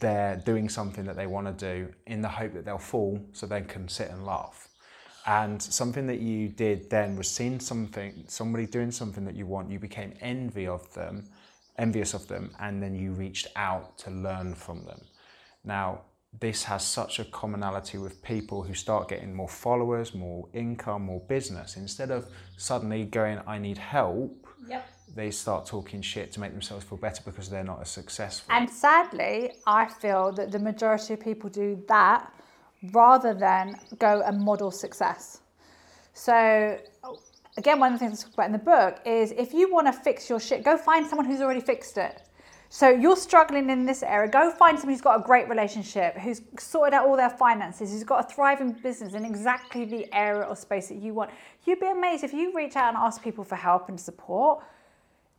[0.00, 3.46] they're doing something that they want to do in the hope that they'll fall so
[3.46, 4.68] they can sit and laugh.
[5.26, 9.70] And something that you did then was seeing something, somebody doing something that you want,
[9.70, 11.24] you became envy of them,
[11.78, 15.00] envious of them, and then you reached out to learn from them.
[15.64, 16.02] Now,
[16.40, 21.20] this has such a commonality with people who start getting more followers, more income, more
[21.20, 21.76] business.
[21.76, 22.26] Instead of
[22.56, 24.86] suddenly going, I need help, Yep.
[25.14, 28.52] They start talking shit to make themselves feel better because they're not as successful.
[28.54, 32.32] And sadly, I feel that the majority of people do that
[32.92, 35.40] rather than go and model success.
[36.12, 36.78] So,
[37.56, 39.86] again, one of the things I talk about in the book is if you want
[39.86, 42.22] to fix your shit, go find someone who's already fixed it.
[42.70, 46.42] So you're struggling in this area, go find someone who's got a great relationship, who's
[46.58, 50.56] sorted out all their finances, who's got a thriving business in exactly the area or
[50.56, 51.30] space that you want.
[51.66, 54.64] You'd be amazed if you reach out and ask people for help and support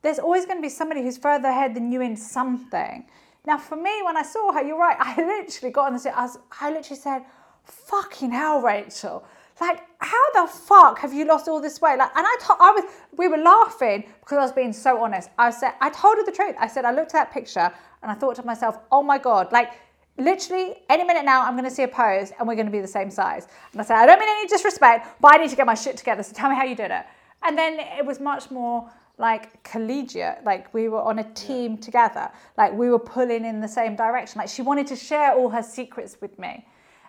[0.06, 3.06] there's always going to be somebody who's further ahead than you in something.
[3.48, 4.96] Now, for me, when I saw her, you're right.
[5.00, 7.24] I literally got on the I, was, I literally said,
[7.64, 9.26] "Fucking hell, Rachel!
[9.60, 12.72] Like, how the fuck have you lost all this weight?" Like, and I, to- I
[12.72, 12.84] was,
[13.18, 15.30] we were laughing because I was being so honest.
[15.40, 16.56] I said, I told her the truth.
[16.60, 17.72] I said, I looked at that picture
[18.04, 19.72] and I thought to myself, "Oh my god!" Like,
[20.20, 22.82] literally, any minute now, I'm going to see a pose and we're going to be
[22.82, 23.48] the same size.
[23.72, 25.98] And I said, I don't mean any disrespect, but I need to get my shit
[25.98, 26.22] together.
[26.22, 27.06] So tell me how you did it.
[27.42, 32.30] And then it was much more like collegiate like we were on a team together.
[32.58, 34.40] Like we were pulling in the same direction.
[34.40, 36.66] Like she wanted to share all her secrets with me.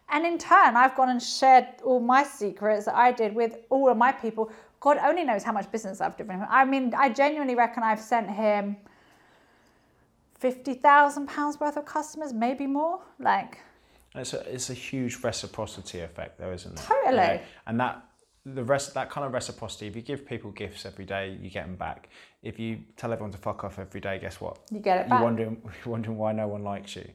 [0.08, 3.88] And in turn i've gone and shared all my secrets that i did with all
[3.90, 4.52] of my people.
[4.78, 6.46] God only knows how much business i've given him.
[6.48, 8.76] I mean i genuinely reckon i've sent him
[10.38, 13.58] 50,000 pounds worth of customers maybe more like.
[14.14, 16.82] It's a, it's a huge reciprocity effect, though, isn't it?
[16.82, 17.10] Totally.
[17.10, 18.05] You know, and that
[18.54, 19.88] the rest that kind of reciprocity.
[19.88, 22.09] If you give people gifts every day, you get them back.
[22.42, 24.59] If you tell everyone to fuck off every day, guess what?
[24.70, 25.22] You get it You're back.
[25.22, 27.09] wondering you're wondering why no one likes you.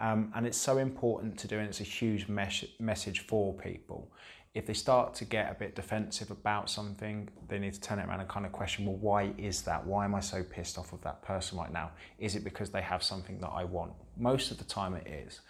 [0.00, 4.10] Um, and it's so important to do, and it's a huge mes- message for people.
[4.54, 8.08] If they start to get a bit defensive about something, they need to turn it
[8.08, 9.86] around and kind of question, well, why is that?
[9.86, 11.90] Why am I so pissed off of that person right now?
[12.18, 13.92] Is it because they have something that I want?
[14.16, 15.40] Most of the time, it is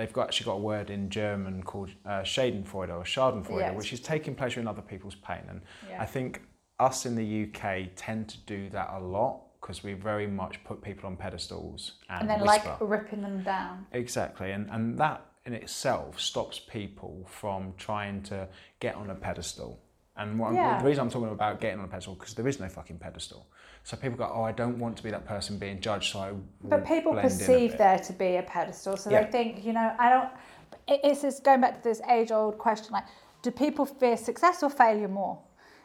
[0.00, 3.76] they've got actually got a word in German called uh, Schadenfreude or Schadenfreude, Yes.
[3.76, 5.42] which is taking pleasure in other people's pain.
[5.48, 6.00] And Yeah.
[6.02, 6.40] I think
[6.78, 10.80] us in the UK tend to do that a lot because we very much put
[10.80, 12.70] people on pedestals and, and then whisper.
[12.70, 18.48] like ripping them down Exactly, and and that in itself stops people from trying to
[18.80, 19.78] get on a pedestal.
[20.16, 20.78] And what, Yeah.
[20.78, 23.46] the reason I'm talking about getting on a pedestal because there is no fucking pedestal.
[23.84, 26.32] So people go, oh, I don't want to be that person being judged, so I.
[26.62, 29.24] But people blend in a perceive bit." there to be a pedestal, so Yeah.
[29.24, 30.28] they think, you know, I don't.
[30.86, 33.04] It's this going back to this age-old question: like,
[33.42, 35.38] do people fear success or failure more?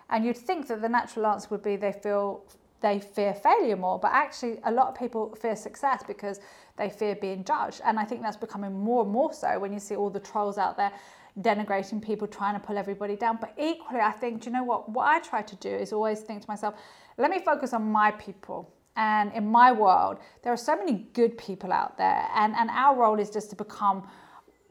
[0.10, 2.44] And you'd think that the natural answer would be they feel
[2.82, 6.40] they fear failure more, but actually, a lot of people fear success because
[6.78, 7.82] they fear being judged.
[7.84, 10.58] And I think that's becoming more and more so when you see all the trolls
[10.58, 10.92] out there
[11.42, 13.38] denigrating people, trying to pull everybody down.
[13.40, 14.90] But equally, I think, do you know what?
[14.90, 16.76] What I try to do is always think to myself,
[17.18, 18.74] let me focus on my people.
[18.96, 22.28] And in my world, there are so many good people out there.
[22.36, 24.08] And, and our role is just to become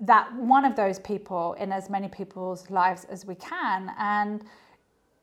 [0.01, 3.93] that one of those people in as many people's lives as we can.
[3.99, 4.45] And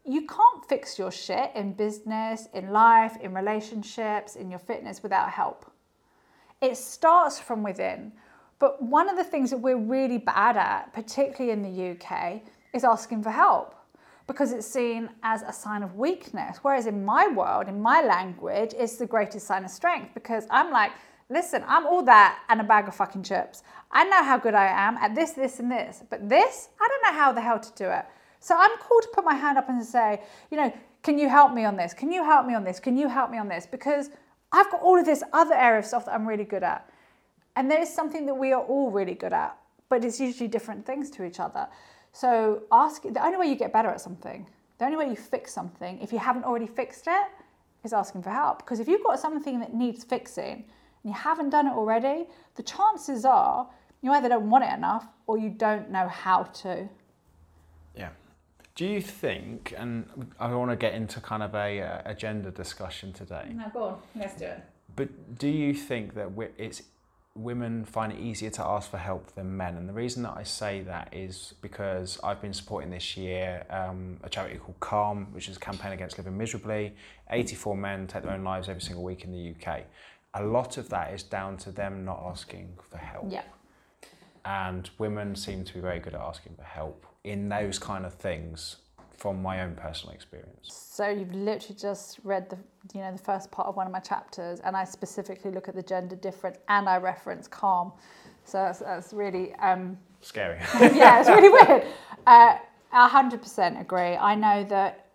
[0.05, 5.29] you can't fix your shit in business, in life, in relationships, in your fitness without
[5.29, 5.71] help.
[6.61, 8.11] It starts from within.
[8.61, 12.41] But one of the things that we're really bad at, particularly in the UK,
[12.73, 13.73] is asking for help
[14.27, 16.59] because it's seen as a sign of weakness.
[16.61, 20.71] Whereas in my world, in my language, it's the greatest sign of strength because I'm
[20.71, 20.91] like,
[21.31, 23.63] listen, I'm all that and a bag of fucking chips.
[23.89, 26.03] I know how good I am at this, this, and this.
[26.07, 28.05] But this, I don't know how the hell to do it.
[28.41, 30.21] So I'm called to put my hand up and say,
[30.51, 30.71] you know,
[31.01, 31.95] can you help me on this?
[31.95, 32.79] Can you help me on this?
[32.79, 33.65] Can you help me on this?
[33.65, 34.11] Because
[34.51, 36.87] I've got all of this other area of stuff that I'm really good at.
[37.55, 39.57] And there is something that we are all really good at,
[39.89, 41.67] but it's usually different things to each other.
[42.13, 45.53] So ask the only way you get better at something, the only way you fix
[45.53, 47.27] something, if you haven't already fixed it,
[47.83, 48.59] is asking for help.
[48.59, 50.53] Because if you've got something that needs fixing
[51.03, 53.67] and you haven't done it already, the chances are
[54.01, 56.87] you either don't want it enough or you don't know how to.
[57.95, 58.09] Yeah.
[58.75, 60.05] Do you think, and
[60.39, 63.83] I want to get into kind of a, uh, a gender discussion today, No, go
[63.83, 64.63] on, let's do it.
[64.95, 66.81] but do you think that it's
[67.35, 69.77] women find it easier to ask for help than men?
[69.77, 74.17] And the reason that I say that is because I've been supporting this year um,
[74.23, 76.93] a charity called Calm, which is a campaign against living miserably.
[77.29, 79.83] 84 men take their own lives every single week in the UK.
[80.33, 83.25] A lot of that is down to them not asking for help.
[83.31, 83.43] Yeah.
[84.45, 88.13] and women seem to be very good at asking for help in those kind of
[88.13, 88.77] things
[89.21, 90.49] from my own personal experience
[90.91, 92.57] So you've literally just read the
[92.95, 95.75] you know the first part of one of my chapters, and I specifically look at
[95.75, 97.93] the gender difference, and I reference calm.
[98.45, 101.83] So that's, that's really um, scary yeah, it's really weird.
[102.25, 102.57] Uh,
[102.91, 104.15] I 100% agree.
[104.15, 105.05] I know that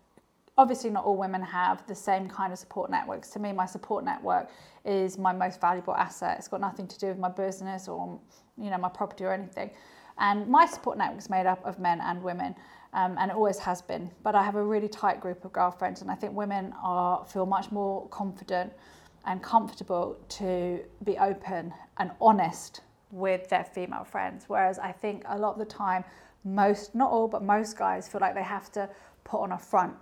[0.56, 3.30] obviously not all women have the same kind of support networks.
[3.30, 4.48] To me, my support network
[4.84, 6.36] is my most valuable asset.
[6.38, 8.20] It's got nothing to do with my business or
[8.56, 9.70] you know my property or anything.
[10.18, 12.54] And my support network is made up of men and women,
[12.96, 14.10] um, and it always has been.
[14.22, 17.46] But I have a really tight group of girlfriends, and I think women are feel
[17.46, 18.72] much more confident
[19.26, 22.80] and comfortable to be open and honest
[23.10, 24.44] with their female friends.
[24.48, 26.04] Whereas I think a lot of the time,
[26.44, 28.88] most, not all, but most guys feel like they have to
[29.24, 29.94] put on a front.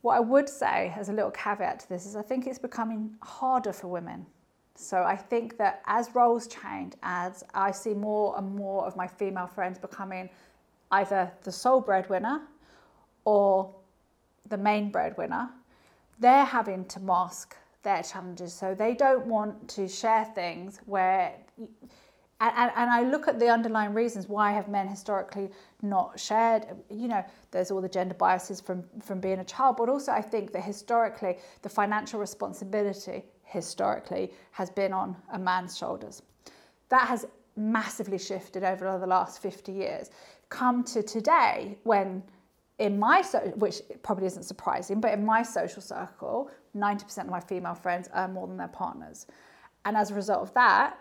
[0.00, 3.16] What I would say as a little caveat to this is I think it's becoming
[3.20, 4.26] harder for women.
[4.76, 9.06] So I think that as roles change, as I see more and more of my
[9.06, 10.30] female friends becoming
[10.90, 12.42] either the sole breadwinner
[13.24, 13.74] or
[14.48, 15.50] the main breadwinner,
[16.18, 18.52] they're having to mask their challenges.
[18.52, 23.48] So they don't want to share things where, and, and, and I look at the
[23.48, 25.50] underlying reasons why have men historically
[25.82, 26.66] not shared.
[26.90, 30.22] You know, there's all the gender biases from from being a child, but also I
[30.22, 36.22] think that historically the financial responsibility historically has been on a man's shoulders.
[36.88, 40.10] That has massively shifted over the last 50 years.
[40.48, 42.22] Come to today when
[42.78, 47.40] in my so which probably isn't surprising, but in my social circle, 90% of my
[47.40, 49.26] female friends earn more than their partners.
[49.84, 50.98] And as a result of that,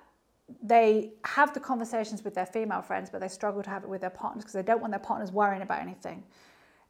[0.61, 4.01] they have the conversations with their female friends, but they struggle to have it with
[4.01, 6.23] their partners because they don't want their partners worrying about anything,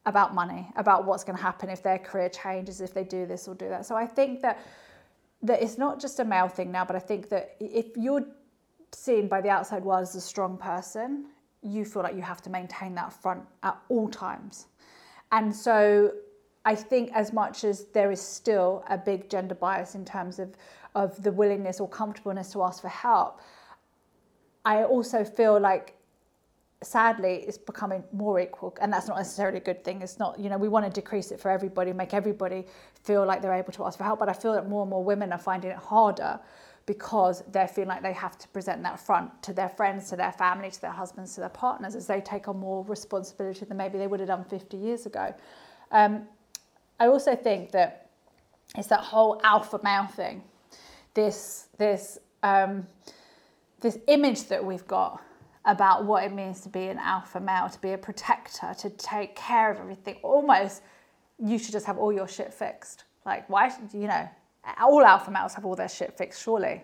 [0.06, 3.48] about money, about what's going to happen if their career changes, if they do this
[3.48, 3.86] or do that.
[3.86, 4.60] So I think that
[5.44, 8.26] that it's not just a male thing now, but I think that if you're
[8.94, 11.26] seen by the outside world as a strong person,
[11.64, 14.68] you feel like you have to maintain that front at all times.
[15.32, 16.12] And so
[16.66, 20.56] I think as much as there is still a big gender bias in terms of,
[20.96, 23.40] of the willingness or comfortableness to ask for help,
[24.66, 25.96] I also feel like
[26.84, 28.76] sadly it's becoming more equal.
[28.82, 30.02] And that's not necessarily a good thing.
[30.02, 32.66] It's not you know we want to decrease it for everybody make everybody
[33.04, 34.20] feel like they're able to ask for help.
[34.20, 36.40] But i feel that more and more women are finding it harder
[36.86, 40.32] because they're feeling like they have to present that front to their friends to their
[40.32, 43.98] family to their husbands to their partners as they take on more responsibility than maybe
[43.98, 45.34] they would have done 50 years ago
[45.92, 46.28] um,
[47.00, 48.10] i also think that
[48.76, 50.44] it's that whole alpha male thing
[51.14, 52.86] this this um,
[53.80, 55.22] this image that we've got
[55.66, 59.36] about what it means to be an alpha male, to be a protector, to take
[59.36, 60.18] care of everything.
[60.24, 60.82] Almost,
[61.40, 63.06] you should just have all your shit fixed.
[63.26, 64.28] Like, why should you know?
[64.82, 66.84] All alpha males have all their shit fixed, surely.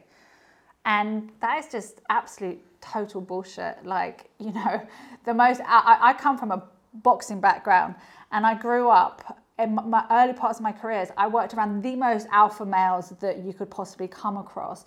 [0.85, 3.85] And that is just absolute total bullshit.
[3.85, 4.81] Like, you know,
[5.25, 6.63] the most, I, I come from a
[6.93, 7.95] boxing background
[8.31, 11.95] and I grew up in my early parts of my careers, I worked around the
[11.95, 14.85] most alpha males that you could possibly come across.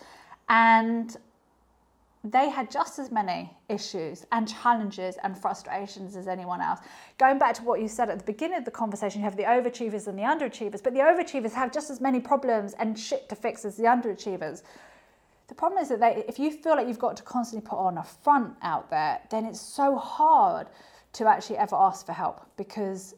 [0.49, 1.14] And
[2.24, 6.78] they had just as many issues and challenges and frustrations as anyone else.
[7.18, 9.42] Going back to what you said at the beginning of the conversation, you have the
[9.42, 13.34] overachievers and the underachievers, but the overachievers have just as many problems and shit to
[13.34, 14.62] fix as the underachievers.
[15.48, 17.98] The problem is that they, if you feel like you've got to constantly put on
[17.98, 20.68] a front out there, then it's so hard
[21.14, 23.16] to actually ever ask for help because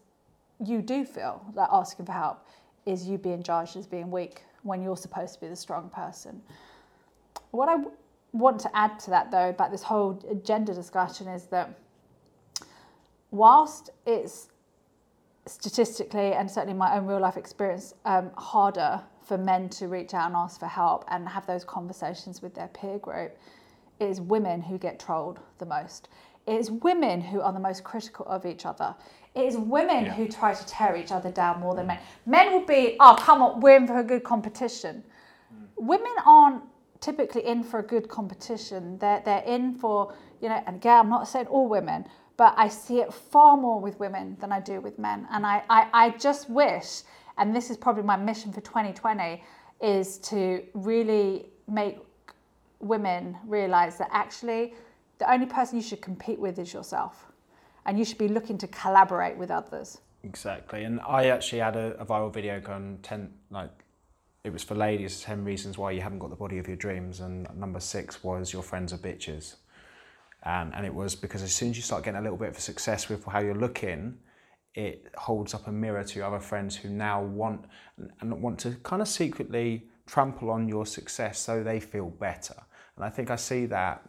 [0.64, 2.46] you do feel that asking for help
[2.86, 6.40] is you being judged as being weak when you're supposed to be the strong person.
[7.50, 7.76] What I
[8.34, 10.14] want to add to that though about this whole
[10.44, 11.78] gender discussion is that
[13.30, 14.48] whilst it's
[15.46, 20.26] statistically and certainly my own real life experience um, harder for men to reach out
[20.26, 23.36] and ask for help and have those conversations with their peer group,
[24.00, 26.08] it is women who get trolled the most.
[26.46, 28.94] It is women who are the most critical of each other.
[29.34, 30.12] It is women Yeah.
[30.12, 31.98] who try to tear each other down more than men.
[32.26, 35.04] Men will be, oh, come on, we're in for a good competition.
[35.76, 36.62] Women aren't
[37.04, 38.96] typically in for a good competition.
[38.98, 42.06] They're, they're in for, you know, and again, I'm not saying all women,
[42.38, 45.28] but I see it far more with women than I do with men.
[45.30, 47.02] And I, I, I just wish,
[47.36, 49.42] and this is probably my mission for 2020,
[49.82, 51.98] is to really make
[52.80, 54.72] women realize that actually
[55.18, 57.26] the only person you should compete with is yourself.
[57.84, 60.00] And you should be looking to collaborate with others.
[60.22, 63.83] Exactly, and I actually had a, a viral video on ten like
[64.44, 67.20] it was for ladies ten reasons why you haven't got the body of your dreams,
[67.20, 69.56] and number six was your friends are bitches,
[70.42, 72.58] and and it was because as soon as you start getting a little bit of
[72.58, 74.18] success with how you're looking,
[74.74, 77.64] it holds up a mirror to your other friends who now want
[78.20, 82.56] and want to kind of secretly trample on your success so they feel better,
[82.96, 84.06] and I think I see that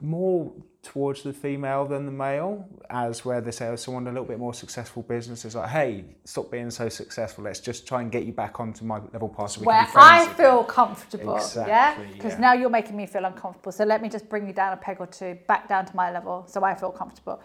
[0.00, 0.52] more
[0.82, 4.38] towards the female than the male, as where they say, oh, someone a little bit
[4.38, 7.44] more successful business is like, hey, stop being so successful.
[7.44, 9.92] Let's just try and get you back onto my level path so Where can be
[9.92, 11.40] friends I again." feel comfortable.
[11.56, 11.98] yeah?
[12.12, 12.38] Because yeah.
[12.38, 13.72] now you're making me feel uncomfortable.
[13.72, 16.12] So let me just bring you down a peg or two, back down to my
[16.12, 17.42] level so I feel comfortable.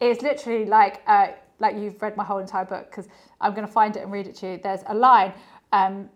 [0.00, 1.28] It's literally like, uh,
[1.58, 3.08] like you've read my whole entire book because
[3.40, 4.60] I'm going to find it and read it to you.
[4.62, 5.32] There's a line.
[5.72, 6.08] Um,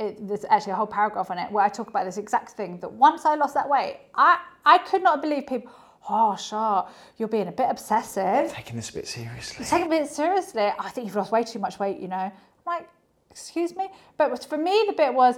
[0.00, 2.80] it, there's actually a whole paragraph on it where I talk about this exact thing
[2.80, 5.70] that once I lost that weight, I, I could not believe people,
[6.08, 6.86] oh, sure,
[7.16, 8.52] you're being a bit obsessive.
[8.52, 9.64] Taking this a bit seriously.
[9.64, 10.70] Take it a bit seriously.
[10.78, 12.16] I think you've lost way too much weight, you know.
[12.16, 12.32] I'm
[12.66, 12.88] like,
[13.30, 13.88] excuse me?
[14.16, 15.36] But for me, the bit was,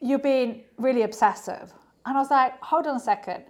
[0.00, 1.72] you're being really obsessive.
[2.06, 3.44] And I was like, hold on a second.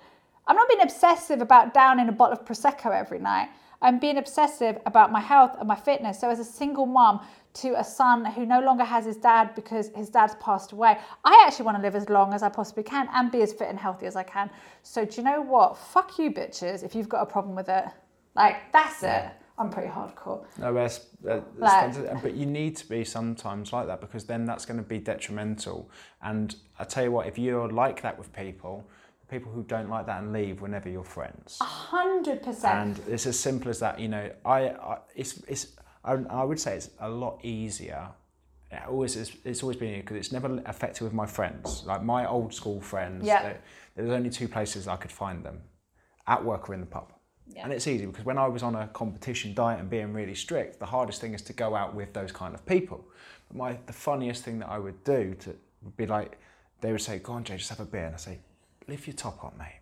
[0.47, 3.49] I'm not being obsessive about downing a bottle of Prosecco every night.
[3.83, 6.21] I'm being obsessive about my health and my fitness.
[6.21, 7.21] So, as a single mum
[7.55, 11.45] to a son who no longer has his dad because his dad's passed away, I
[11.47, 13.79] actually want to live as long as I possibly can and be as fit and
[13.79, 14.51] healthy as I can.
[14.83, 15.77] So, do you know what?
[15.77, 17.85] Fuck you, bitches, if you've got a problem with it.
[18.37, 19.31] Like, that's it.
[19.59, 20.45] I'm pretty hardcore.
[20.59, 24.65] No, that's, that's Like- but you need to be sometimes like that because then that's
[24.65, 25.91] going to be detrimental.
[26.23, 28.87] And I tell you what, if you're like that with people,
[29.29, 31.59] people who don't like that and leave whenever you're friends.
[31.61, 32.99] A Hundred percent.
[32.99, 34.01] and it's as simple as that.
[34.01, 35.67] You know, I, I it's it's
[36.05, 38.09] I, I would say it's a lot easier.
[38.71, 41.85] It always is, it's always been because it's never affected with my friends.
[41.87, 43.43] Like my old school friends, Yeah.
[43.43, 43.61] there,
[43.97, 45.61] there was only two places I could find them,
[46.27, 47.13] at work or in the pub.
[47.49, 47.65] Yeah.
[47.65, 50.79] And it's easy because when I was on a competition diet and being really strict,
[50.79, 53.05] the hardest thing is to go out with those kind of people.
[53.49, 56.39] But my the funniest thing that I would do to would be like
[56.81, 58.39] they would say, "Go on, Jay, just have a beer," and I say,
[58.87, 59.80] "Lift your top up, mate."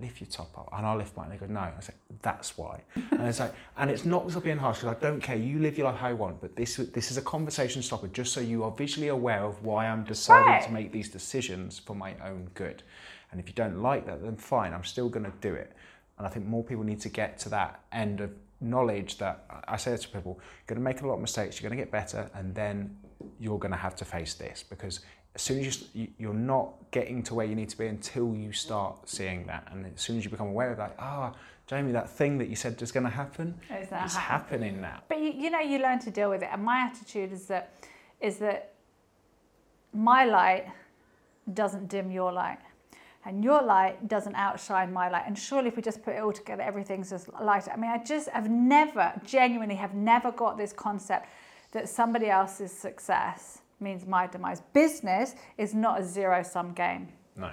[0.00, 0.68] Lift your top up.
[0.72, 1.30] And I'll lift mine.
[1.30, 1.60] And they go, no.
[1.60, 2.82] I say, that's why.
[3.10, 5.36] And it's like, and it's not because I'm being harsh, because I don't care.
[5.36, 6.40] You live your life how you want.
[6.40, 9.86] But this, this is a conversation stopper, just so you are visually aware of why
[9.86, 10.64] I'm deciding Right.
[10.64, 12.82] to make these decisions for my own good.
[13.30, 14.72] And if you don't like that, then fine.
[14.72, 15.72] I'm still going to do it.
[16.18, 18.30] And I think more people need to get to that end of
[18.60, 21.70] knowledge that I say to people, you're going to make a lot of mistakes, you're
[21.70, 22.96] going to get better, and then
[23.38, 25.00] you're going to have to face this because
[25.34, 28.52] as soon as you, you're not getting to where you need to be until you
[28.52, 31.32] start seeing that, and as soon as you become aware of that, ah,
[31.70, 35.02] Jamie, that thing that you said was going to happen, It's happening now.
[35.08, 36.48] But you, you know, you learn to deal with it.
[36.52, 37.74] And my attitude is that
[38.20, 38.72] is that
[39.92, 40.66] my light
[41.54, 42.58] doesn't dim your light.
[43.24, 45.24] And your light doesn't outshine my light.
[45.26, 47.70] And surely if we just put it all together, everything's just lighter.
[47.70, 51.28] I mean, I just have never, genuinely have never got this concept
[51.70, 54.60] that somebody else's success means my demise.
[54.72, 57.08] Business is not a zero sum game.
[57.36, 57.50] No,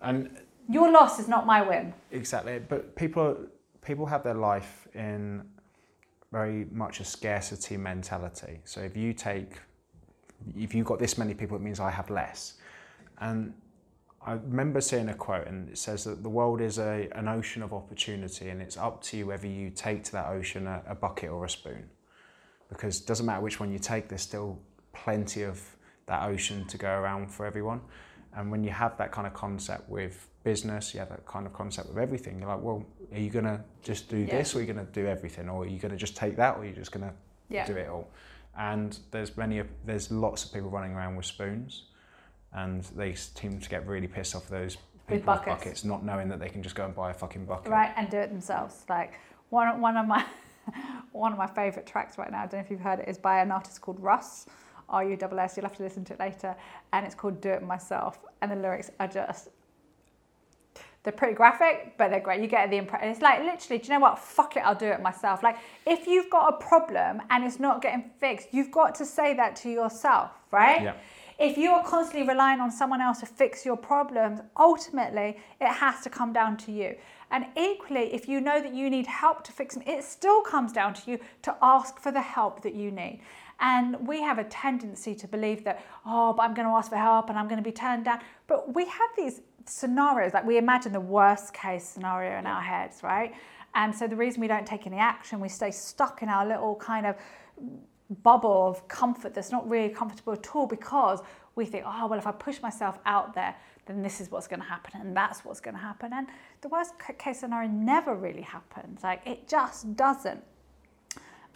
[0.00, 0.38] and
[0.68, 1.92] Your loss is not my win.
[2.10, 3.36] Exactly, but people
[3.84, 5.44] people have their life in
[6.32, 8.60] very much a scarcity mentality.
[8.64, 9.58] So if you take
[10.56, 12.54] if you've got this many people, it means I have less.
[13.20, 13.54] And
[14.26, 17.62] I remember seeing a quote, and it says that the world is a, an ocean
[17.62, 20.94] of opportunity, and it's up to you whether you take to that ocean a, a
[20.94, 21.88] bucket or a spoon.
[22.68, 24.58] Because it doesn't matter which one you take, there's still
[24.94, 25.60] plenty of
[26.06, 27.80] that ocean to go around for everyone.
[28.36, 31.52] And when you have that kind of concept with business, you have that kind of
[31.52, 32.38] concept with everything.
[32.40, 34.38] You're like, well, are you going to just do Yeah.
[34.38, 36.36] this, or are you going to do everything, or are you going to just take
[36.36, 37.14] that, or are you just going to
[37.48, 37.66] Yeah.
[37.66, 38.08] do it all?
[38.56, 41.84] And there's many, of- there's lots of people running around with spoons,
[42.52, 44.76] and they seem to get really pissed off those
[45.06, 45.46] people with buckets.
[45.64, 47.70] buckets, not knowing that they can just go and buy a fucking bucket.
[47.70, 49.14] right and do it themselves like
[49.50, 50.24] one, one of my
[51.12, 53.18] one of my favourite tracks right now, I don't know if you've heard it, is
[53.18, 54.46] by an artist called Russ,
[54.88, 55.56] R U S S.
[55.56, 56.54] You'll have to listen to it later.
[56.92, 58.18] And it's called Do It Myself.
[58.42, 59.48] And the lyrics are just,
[61.02, 62.40] they're pretty graphic, but they're great.
[62.40, 63.08] You get the impression.
[63.08, 64.18] It's like literally, do you know what?
[64.18, 65.42] Fuck it, I'll do it myself.
[65.42, 65.56] Like
[65.86, 69.54] if you've got a problem and it's not getting fixed, you've got to say that
[69.56, 70.82] to yourself, right?
[70.82, 70.94] Yeah.
[71.38, 76.00] If you are constantly relying on someone else to fix your problems, ultimately it has
[76.02, 76.94] to come down to you.
[77.32, 80.72] And equally, if you know that you need help to fix them, it still comes
[80.72, 83.20] down to you to ask for the help that you need.
[83.60, 86.96] And we have a tendency to believe that, oh, but I'm going to ask for
[86.96, 88.20] help and I'm going to be turned down.
[88.46, 93.02] But we have these scenarios, like we imagine the worst case scenario in our heads,
[93.02, 93.34] right?
[93.74, 96.76] And so the reason we don't take any action, we stay stuck in our little
[96.76, 97.16] kind of
[98.22, 101.20] bubble of comfort that's not really comfortable at all because
[101.56, 103.54] we think, oh, well, if I push myself out there,
[103.86, 106.12] then this is what's going to happen and that's what's going to happen.
[106.12, 106.26] And
[106.60, 109.02] the worst case scenario never really happens.
[109.02, 110.42] Like it just doesn't.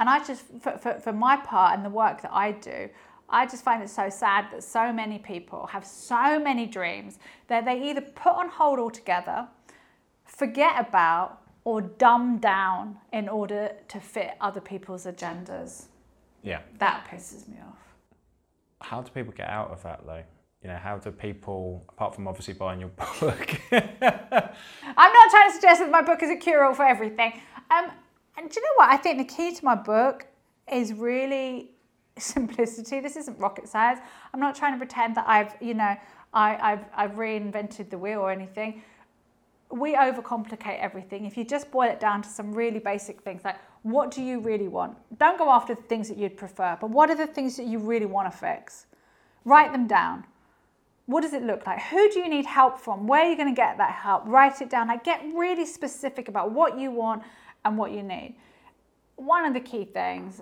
[0.01, 2.89] And I just, for, for, for my part and the work that I do,
[3.29, 7.19] I just find it so sad that so many people have so many dreams
[7.49, 9.49] that they either put on hold altogether,
[10.25, 15.87] forget about, or dumb down in order to fit other people's agendas.
[16.43, 16.61] Yeah.
[16.79, 17.77] That pisses me off.
[18.81, 20.23] How do people get out of that though?
[20.63, 22.89] You know, how do people, apart from obviously buying your
[23.21, 23.61] book?
[23.71, 27.41] I'm not trying to suggest that my book is a cure-all for everything.
[27.71, 27.91] Um,
[28.39, 28.89] and do you know what?
[28.89, 30.27] I think the key to my book
[30.73, 31.71] is really
[32.19, 33.01] simplicity.
[33.01, 34.01] This isn't rocket science.
[34.33, 35.97] I'm not trying to pretend that I've, you know,
[36.33, 38.83] I, I've, I've reinvented the wheel or anything.
[39.71, 41.27] We overcomplicate everything.
[41.27, 44.41] If you just boil it down to some really basic things like what do you
[44.41, 44.97] really want?
[45.19, 47.79] Don't go after the things that you'd prefer, but what are the things that you
[47.79, 48.87] really want to fix?
[49.45, 50.25] Write them down.
[51.07, 51.81] What does it look like?
[51.85, 53.07] Who do you need help from?
[53.07, 54.25] Where are you going to get that help?
[54.27, 54.89] Write it down.
[54.89, 57.23] Like get really specific about what you want
[57.65, 58.37] and what you need.
[59.17, 60.41] One of the key things,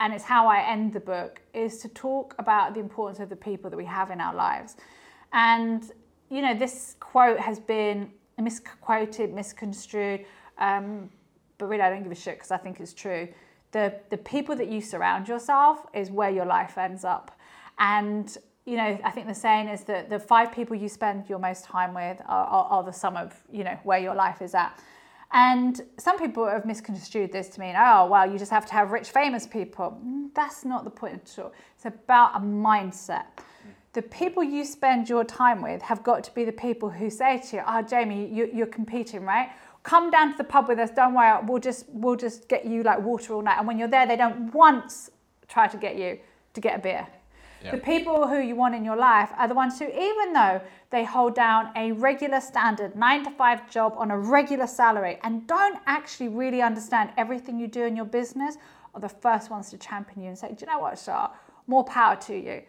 [0.00, 3.36] and it's how I end the book, is to talk about the importance of the
[3.36, 4.76] people that we have in our lives.
[5.32, 5.90] And,
[6.30, 10.24] you know, this quote has been misquoted, misconstrued,
[10.58, 11.10] um,
[11.58, 13.28] but really I don't give a shit because I think it's true.
[13.72, 17.38] The, the people that you surround yourself is where your life ends up.
[17.78, 21.38] And, you know, I think the saying is that the five people you spend your
[21.38, 24.54] most time with are, are, are the sum of, you know, where your life is
[24.54, 24.78] at.
[25.30, 28.92] And some people have misconstrued this to mean, oh, well, you just have to have
[28.92, 30.00] rich, famous people.
[30.04, 31.52] Mm, that's not the point at all.
[31.74, 33.24] It's about a mindset.
[33.92, 37.42] The people you spend your time with have got to be the people who say
[37.50, 39.50] to you, oh, Jamie, you, you're competing, right?
[39.82, 40.90] Come down to the pub with us.
[40.90, 43.58] Don't worry, we'll just we'll just get you like water all night.
[43.58, 45.10] And when you're there, they don't once
[45.46, 46.18] try to get you
[46.54, 47.06] to get a beer.
[47.70, 51.04] The people who you want in your life are the ones who, even though they
[51.04, 55.78] hold down a regular standard nine to five job on a regular salary and don't
[55.86, 58.56] actually really understand everything you do in your business,
[58.94, 61.30] are the first ones to champion you and say, Do you know what, Shaa?
[61.66, 62.62] More power to you.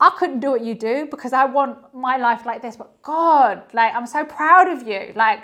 [0.00, 3.62] I couldn't do what you do because I want my life like this, but God,
[3.72, 5.12] like, I'm so proud of you.
[5.16, 5.42] Like,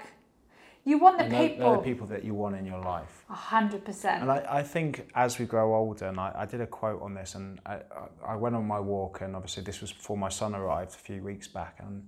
[0.86, 1.70] you want the people.
[1.70, 3.24] They're the people that you want in your life.
[3.30, 4.22] A hundred percent.
[4.22, 7.14] And I, I think as we grow older, and I, I did a quote on
[7.14, 7.80] this, and I,
[8.26, 11.22] I went on my walk, and obviously this was before my son arrived a few
[11.22, 12.06] weeks back, and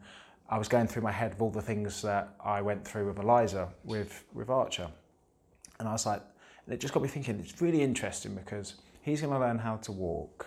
[0.50, 3.18] I was going through my head of all the things that I went through with
[3.18, 4.88] Eliza, with with Archer,
[5.80, 6.20] and I was like,
[6.66, 7.40] and it just got me thinking.
[7.40, 10.46] It's really interesting because he's going to learn how to walk.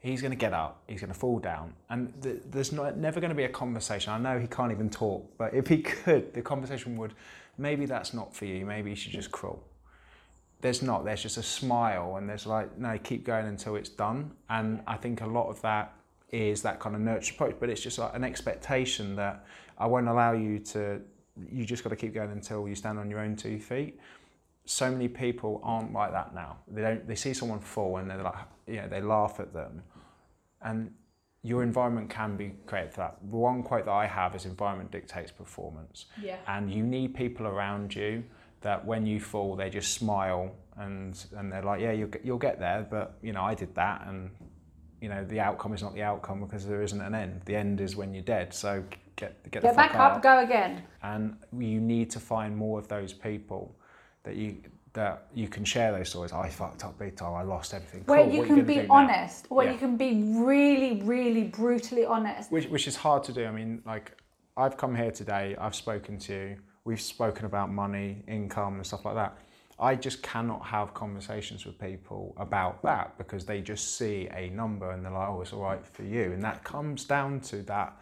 [0.00, 0.82] He's going to get up.
[0.86, 4.10] He's going to fall down, and th- there's not, never going to be a conversation.
[4.12, 7.12] I know he can't even talk, but if he could, the conversation would
[7.58, 8.64] maybe that's not for you.
[8.64, 9.62] Maybe you should just crawl.
[10.60, 11.04] There's not.
[11.04, 14.32] There's just a smile, and there's like, no, keep going until it's done.
[14.48, 15.92] And I think a lot of that
[16.30, 19.44] is that kind of nurture approach, but it's just like an expectation that
[19.78, 21.00] I won't allow you to.
[21.52, 24.00] You just got to keep going until you stand on your own two feet.
[24.64, 26.58] So many people aren't like that now.
[26.66, 27.06] They don't.
[27.06, 28.34] They see someone fall and they're like,
[28.66, 29.82] you know, they laugh at them,
[30.62, 30.92] and
[31.42, 33.22] your environment can be created for that.
[33.22, 36.06] One quote that I have is environment dictates performance.
[36.20, 36.38] Yeah.
[36.46, 38.24] And you need people around you
[38.60, 42.58] that when you fall, they just smile and, and they're like, yeah, you'll, you'll get
[42.58, 44.30] there, but you know, I did that and
[45.00, 47.42] you know, the outcome is not the outcome because there isn't an end.
[47.44, 48.52] The end is when you're dead.
[48.52, 48.82] So
[49.16, 50.82] get, get, get back up, go again.
[51.02, 53.76] And you need to find more of those people
[54.24, 54.56] that you
[54.98, 56.32] that you can share those stories.
[56.32, 57.32] I fucked up big time.
[57.32, 58.02] I lost everything.
[58.06, 58.34] Where cool.
[58.34, 59.48] you can you be honest.
[59.48, 59.72] Where yeah.
[59.72, 62.50] you can be really, really brutally honest.
[62.50, 63.46] Which, which is hard to do.
[63.46, 64.20] I mean, like,
[64.56, 65.54] I've come here today.
[65.56, 66.56] I've spoken to you.
[66.84, 69.38] We've spoken about money, income, and stuff like that.
[69.78, 74.90] I just cannot have conversations with people about that because they just see a number
[74.90, 77.96] and they're like, "Oh, it's all right for you," and that comes down to that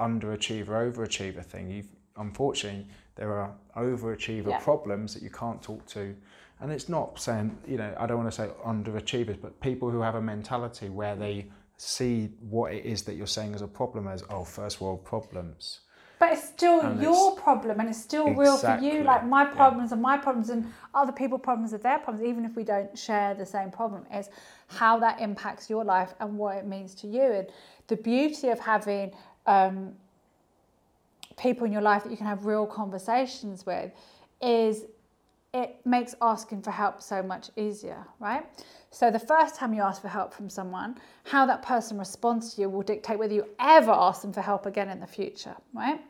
[0.00, 1.68] underachiever, overachiever thing.
[1.68, 4.58] You've unfortunately there are overachiever yeah.
[4.58, 6.14] problems that you can't talk to
[6.62, 10.00] and it's not saying you know I don't want to say underachievers, but people who
[10.00, 11.46] have a mentality where they
[11.76, 15.80] see what it is that you're saying as a problem as oh first world problems.
[16.20, 19.02] But it's still And your problem and it's still real for you.
[19.02, 19.50] Like my yeah.
[19.50, 22.96] problems are my problems and other people's problems are their problems, even if we don't
[22.96, 24.28] share the same problem, is
[24.68, 27.22] how that impacts your life and what it means to you.
[27.22, 27.48] And
[27.88, 29.10] the beauty of having
[29.46, 29.94] um,
[31.36, 33.92] people in your life that you can have real conversations with
[34.40, 34.84] is
[35.54, 38.44] it makes asking for help so much easier, right?
[38.90, 42.62] So the first time you ask for help from someone, how that person responds to
[42.62, 46.00] you will dictate whether you ever ask them for help again in the future, right?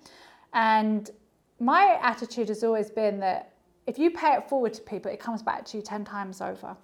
[0.53, 1.11] And
[1.59, 3.55] my attitude has always been that
[3.87, 6.77] if you pay it forward to people, it comes back to you 10 times over.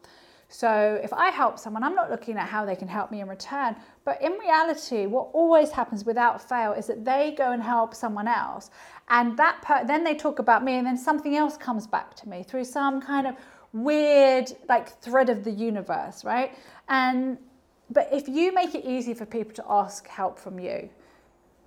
[0.51, 3.29] So if I help someone, I'm not looking at how they can help me in
[3.29, 3.77] return.
[4.05, 8.27] But in reality, what always happens without fail is that they go and help someone
[8.27, 8.71] else,
[9.11, 12.29] and that per- then they talk about me, and then something else comes back to
[12.29, 13.35] me through some kind of
[13.75, 16.55] weird like thread of the universe, right?
[16.89, 17.37] And
[17.91, 20.89] but if you make it easy for people to ask help from you,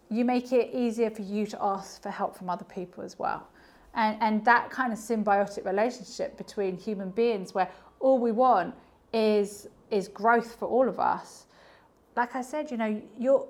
[0.09, 3.47] you make it easier for you to ask for help from other people as well.
[3.93, 7.69] And, and that kind of symbiotic relationship between human beings where
[8.01, 8.75] all we want
[9.13, 11.45] is is growth for all of us.
[12.15, 13.47] Like I said, you know, your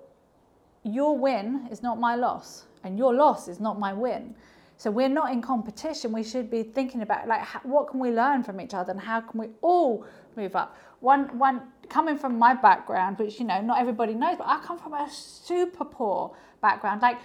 [0.83, 4.35] your win is not my loss and your loss is not my win.
[4.77, 6.11] So we're not in competition.
[6.11, 9.21] We should be thinking about like what can we learn from each other and how
[9.21, 10.75] can we all move up.
[10.99, 14.79] One one coming from my background, which you know not everybody knows, but I come
[14.79, 17.01] from a super poor background.
[17.01, 17.19] Like,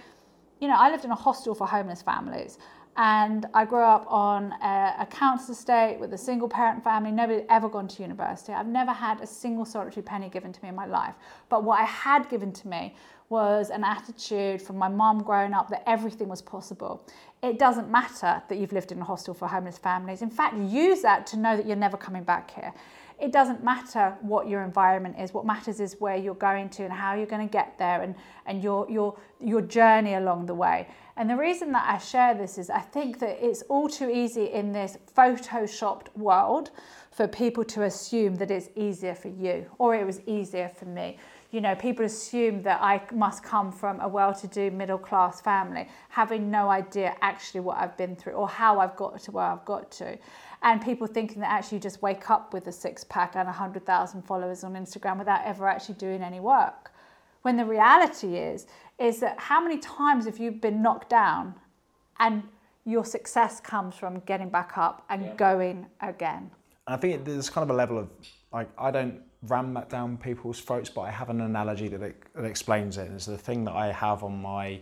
[0.59, 2.59] you know, I lived in a hostel for homeless families.
[2.99, 7.11] And I grew up on a, a council estate with a single parent family.
[7.11, 8.53] Nobody had ever gone to university.
[8.53, 11.13] I've never had a single solitary penny given to me in my life.
[11.47, 12.95] But what I had given to me
[13.29, 17.05] was an attitude from my mum growing up that everything was possible.
[17.43, 20.23] It doesn't matter that you've lived in a hostel for homeless families.
[20.23, 22.73] In fact, use that to know that you're never coming back here.
[23.19, 25.33] It doesn't matter what your environment is.
[25.33, 28.15] What matters is where you're going to and how you're going to get there and,
[28.45, 30.87] and your, your, your journey along the way.
[31.17, 34.45] And the reason that I share this is I think that it's all too easy
[34.45, 36.69] in this photoshopped world
[37.09, 41.17] for people to assume that it's easier for you or it was easier for me.
[41.49, 45.41] You know, people assume that I must come from a well to do middle class
[45.41, 49.45] family, having no idea actually what I've been through or how I've got to where
[49.45, 50.19] I've got to.
[50.61, 54.21] And people thinking that actually you just wake up with a six pack and 100,000
[54.21, 56.91] followers on Instagram without ever actually doing any work.
[57.47, 58.67] When the reality is,
[58.99, 61.55] is that how many times have you been knocked down
[62.19, 62.43] and
[62.83, 66.51] your success comes from getting back up and going again?
[66.87, 68.09] And I think there's kind of a level of
[68.51, 72.21] like I don't ram that down people's throats, but I have an analogy that, it,
[72.35, 73.07] that explains it.
[73.07, 74.81] And it's the thing that I have on my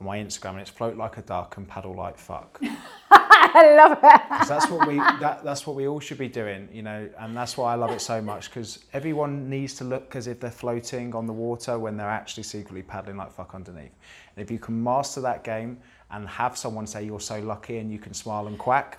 [0.00, 2.60] on my Instagram, and it's float like a duck and paddle like fuck.
[3.52, 4.48] I love it.
[4.48, 7.56] that's what we that, that's what we all should be doing, you know, and that's
[7.56, 11.14] why I love it so much because everyone needs to look as if they're floating
[11.14, 13.92] on the water when they're actually secretly paddling like fuck underneath.
[14.36, 15.78] And if you can master that game
[16.10, 18.98] and have someone say you're so lucky and you can smile and quack,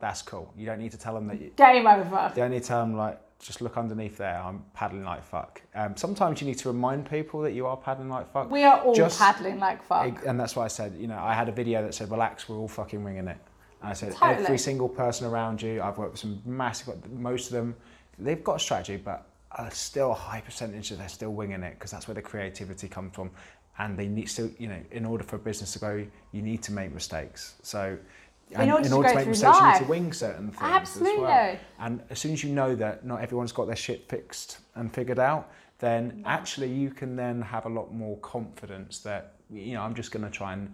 [0.00, 0.52] that's cool.
[0.56, 2.32] You don't need to tell them that you, Game over.
[2.34, 4.40] to tell them like just look underneath there.
[4.40, 5.60] I'm paddling like fuck.
[5.74, 8.50] Um, sometimes you need to remind people that you are paddling like fuck.
[8.50, 10.24] We are all Just- paddling like fuck.
[10.26, 12.56] And that's why I said, you know, I had a video that said, relax, we're
[12.56, 13.38] all fucking winging it.
[13.82, 14.44] And I said, Totally.
[14.44, 17.74] every single person around you, I've worked with some massive, most of them,
[18.18, 21.74] they've got a strategy, but uh, still a high percentage of they're still winging it
[21.74, 23.30] because that's where the creativity comes from.
[23.78, 26.62] And they need still, you know, in order for a business to go, you need
[26.62, 27.54] to make mistakes.
[27.62, 27.98] So,
[28.50, 31.22] in order to go make mistakes, you need to wing certain things as Absolutely.
[31.22, 31.56] well.
[31.80, 35.18] And as soon as you know that not everyone's got their shit fixed and figured
[35.18, 39.94] out, then actually you can then have a lot more confidence that you know I'm
[39.94, 40.72] just going to try and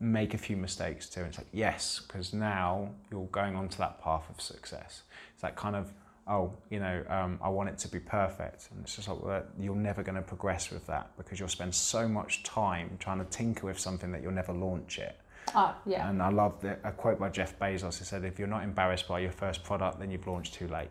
[0.00, 1.20] make a few mistakes too.
[1.20, 5.02] And it's like yes, because now you're going onto that path of success.
[5.32, 5.92] It's that kind of
[6.26, 9.42] oh you know um, I want it to be perfect, and it's just like well,
[9.58, 13.24] you're never going to progress with that because you'll spend so much time trying to
[13.26, 15.16] tinker with something that you'll never launch it.
[15.54, 16.10] Oh, yeah.
[16.10, 17.98] And I love the, a quote by Jeff Bezos.
[17.98, 20.90] He said, "If you're not embarrassed by your first product, then you've launched too late."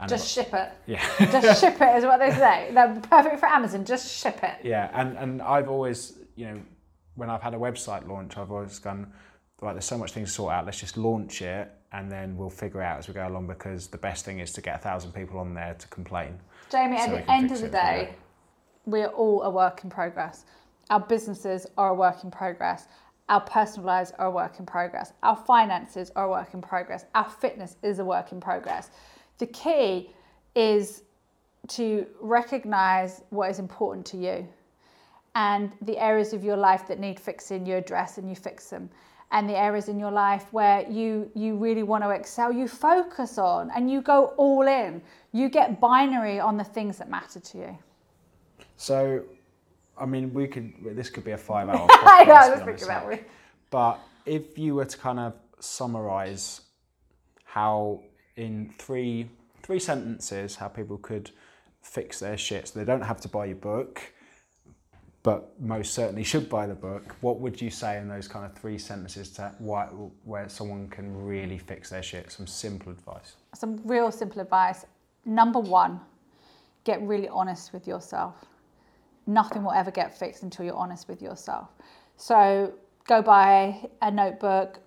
[0.00, 0.70] And Just ship it.
[0.86, 1.04] yeah,
[1.40, 2.70] Just ship it is what they say.
[2.72, 3.84] They're perfect for Amazon.
[3.84, 4.56] Just ship it.
[4.64, 6.60] yeah, and and I've always, you know,
[7.18, 9.12] when I've had a website launch, I've always gone,
[9.60, 10.64] right, there's so much things to sort out.
[10.64, 13.48] Let's just launch it, and then we'll figure out as we go along.
[13.48, 16.38] Because the best thing is to get a thousand people on there to complain.
[16.70, 18.14] Jamie, at So we the end of the day,
[18.86, 20.44] we're all a work in progress.
[20.90, 22.86] Our businesses are a work in progress.
[23.28, 25.12] Our personal lives are a work in progress.
[25.22, 27.04] Our finances are a work in progress.
[27.14, 28.90] Our fitness is a work in progress.
[29.36, 30.10] The key
[30.54, 31.02] is
[31.68, 34.48] to recognize what is important to you
[35.46, 38.86] and the areas of your life that need fixing, you address and you fix them.
[39.36, 41.08] and the areas in your life where you
[41.42, 44.92] you really want to excel you focus on and you go all in
[45.38, 47.72] you get binary on the things that matter to you
[48.76, 49.24] So,
[49.96, 50.72] I mean, we could.
[50.96, 52.26] This could be a five-hour I podcast.
[52.26, 53.06] know, I to was be thinking honest, that like.
[53.06, 53.24] way.
[53.70, 56.62] But if you were to kind of summarize
[57.44, 58.02] how,
[58.36, 59.30] in three
[59.62, 61.30] three sentences, how people could
[61.82, 64.12] fix their shit, so they don't have to buy your book,
[65.28, 67.14] but most certainly should buy the book.
[67.20, 69.84] What would you say in those kind of three sentences to why,
[70.24, 72.32] where someone can really fix their shit?
[72.32, 73.36] Some simple advice.
[73.52, 74.86] some real simple advice
[75.26, 76.00] number one
[76.84, 78.36] get really honest with yourself
[79.26, 81.68] nothing will ever get fixed until you're honest with yourself
[82.16, 82.72] so
[83.06, 84.78] go buy a notebook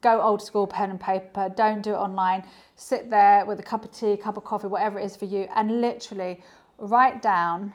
[0.00, 2.42] go old school pen and paper don't do it online
[2.76, 5.46] sit there with a cup of tea cup of coffee whatever it is for you
[5.56, 6.40] and literally
[6.78, 7.74] write down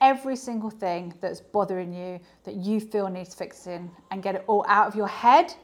[0.00, 4.64] every single thing that's bothering you that you feel needs fixing and get it all
[4.68, 5.54] out of your head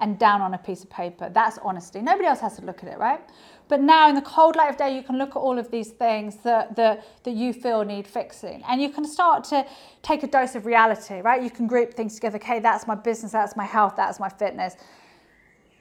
[0.00, 1.28] and down on a piece of paper.
[1.28, 2.00] That's honesty.
[2.00, 3.20] Nobody else has to look at it, right?
[3.66, 5.90] But now in the cold light of day, you can look at all of these
[5.90, 8.62] things that, that, that you feel need fixing.
[8.68, 9.66] And you can start to
[10.02, 11.42] take a dose of reality, right?
[11.42, 12.36] You can group things together.
[12.36, 14.76] Okay, that's my business, that's my health, that's my fitness.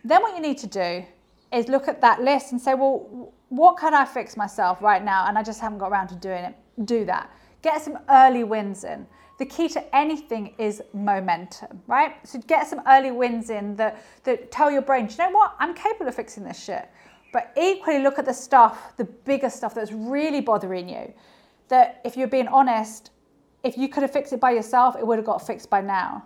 [0.04, 1.06] Then what you need to do
[1.54, 5.28] is look at that list and say, well, what can I fix myself right now?
[5.28, 6.56] And I just haven't got around to doing it.
[6.86, 7.32] Do that.
[7.68, 9.06] Get some early wins in.
[9.40, 12.16] The key to anything is momentum, right?
[12.26, 15.54] So get some early wins in that, that tell your brain, "Do you know what?
[15.60, 16.90] I'm capable of fixing this shit.
[17.34, 21.14] But equally look at the stuff, the bigger stuff that's really bothering you.
[21.68, 23.12] That if you're being honest,
[23.64, 26.24] if you could have fixed it by yourself, it would have got fixed by now.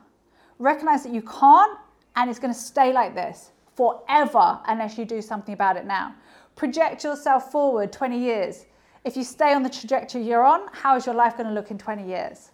[0.59, 1.75] Recognize that you can't,
[2.17, 6.13] and it's going to stay like this forever unless you do something about it now.
[6.55, 8.67] Project yourself forward 20 years.
[9.03, 11.71] If you stay on the trajectory you're on, how is your life going to look
[11.71, 12.51] in 20 years?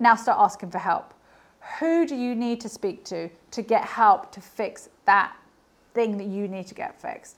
[0.00, 1.14] Now start asking for help.
[1.78, 5.36] Who do you need to speak to to get help to fix that
[5.94, 7.36] thing that you need to get fixed?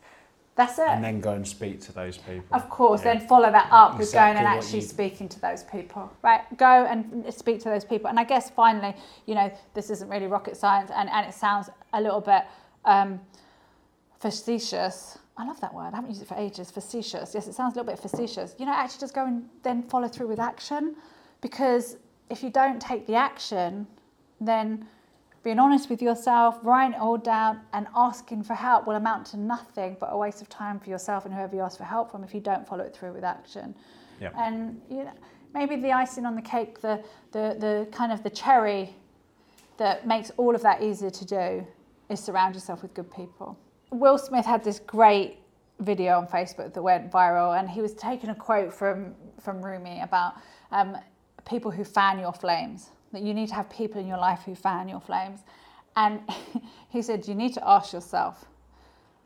[0.57, 0.89] That's it.
[0.89, 2.45] And then go and speak to those people.
[2.53, 3.15] Of course, Yeah.
[3.15, 6.43] then follow that up with going and actually you- speaking to those people, right?
[6.57, 8.09] Go and speak to those people.
[8.11, 8.95] And I guess finally,
[9.27, 12.45] you know, this isn't really rocket science and, and it sounds a little bit
[12.85, 13.21] um,
[14.19, 15.19] facetious.
[15.41, 15.89] I love that word.
[15.93, 16.71] I haven't used it for ages.
[16.71, 17.35] Facetious.
[17.35, 18.55] Yes, it sounds a little bit facetious.
[18.59, 20.97] You know, actually just go and then follow through with action
[21.41, 21.97] because
[22.29, 23.87] if you don't take the action,
[24.39, 24.87] then
[25.43, 29.39] being honest with yourself, writing it all down, and asking for help will amount to
[29.39, 32.23] nothing but a waste of time for yourself and whoever you ask for help from
[32.23, 33.75] if you don't follow it through with action.
[34.21, 34.33] Yeah.
[34.37, 35.13] And you know,
[35.55, 38.95] maybe the icing on the cake, the, the, the kind of the cherry
[39.79, 41.67] that makes all of that easier to do
[42.11, 43.59] is surround yourself with good people.
[43.91, 45.39] Will Smith had this great
[45.81, 50.01] video on Facebook that went viral, and he was taking a quote from from Rumi
[50.03, 50.35] about
[50.71, 50.97] um,
[51.49, 52.91] people who fan your flames.
[53.13, 55.41] That you need to have people in your life who fan your flames,
[55.97, 56.21] and
[56.89, 58.45] he said you need to ask yourself: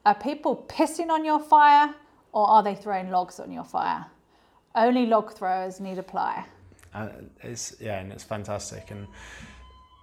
[0.07, 1.95] Are people pissing on your fire,
[2.33, 4.07] or are they throwing logs on your fire?
[4.75, 6.47] Only log throwers need apply.
[6.95, 7.09] Uh,
[7.43, 8.91] it's yeah, and it's fantastic.
[8.91, 9.09] And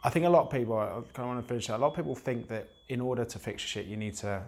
[0.04, 1.78] I think a lot of people, I kind of want to finish that.
[1.78, 4.42] A lot of people think that in order to fix your shit, you need to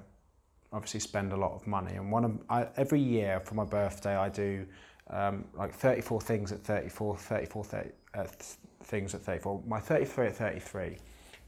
[0.72, 1.94] obviously spend a lot of money.
[1.94, 4.66] And one of I, every year for my birthday, I do
[5.10, 8.34] um, like 34 things at 34, 34 30, uh, th-
[8.84, 9.62] things at 34.
[9.68, 10.98] My 33 at 33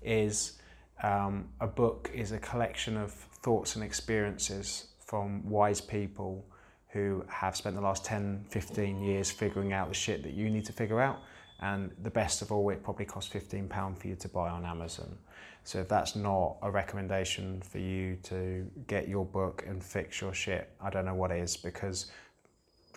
[0.03, 0.59] is
[1.01, 6.45] um, a book is a collection of thoughts and experiences from wise people
[6.89, 10.65] who have spent the last 10, 15 years figuring out the shit that you need
[10.65, 11.21] to figure out.
[11.65, 15.17] And the best of all, it probably costs £15 for you to buy on Amazon.
[15.63, 20.31] So if that's not a recommendation for you to get your book and fix your
[20.31, 22.11] shit, I don't know what is because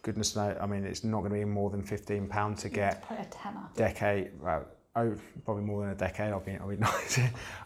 [0.03, 3.19] goodness knows, I mean, it's not going to be more than £15 to get Put
[3.19, 3.63] a tenner.
[3.75, 4.67] decade, well,
[4.97, 5.15] oh,
[5.47, 7.21] probably more than a decade, I'll be, I'll be nice,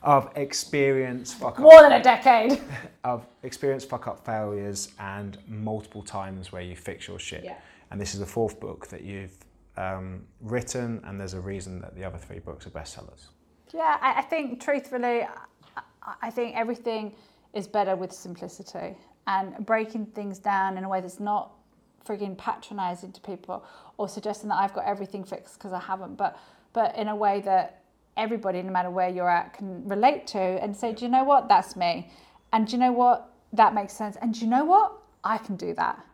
[0.04, 2.60] of experience, fuck up More than a decade.
[3.04, 7.42] of experience fuck up failures and multiple times where you fix your shit.
[7.42, 7.56] Yeah.
[7.90, 9.36] And this is the fourth book that you've
[9.76, 13.28] um, written, and there's a reason that the other three books are bestsellers.
[13.72, 17.14] Yeah, I, I think truthfully, I, I think everything
[17.54, 18.96] is better with simplicity
[19.26, 21.52] and breaking things down in a way that's not
[22.04, 23.64] frigging patronizing to people
[23.96, 26.38] or suggesting that I've got everything fixed because I haven't, but
[26.72, 27.82] but in a way that
[28.16, 31.48] everybody, no matter where you're at, can relate to and say, do you know what?
[31.48, 32.10] That's me.
[32.52, 33.30] And do you know what?
[33.52, 34.16] That makes sense.
[34.22, 34.92] And do you know what?
[35.22, 36.04] I can do that.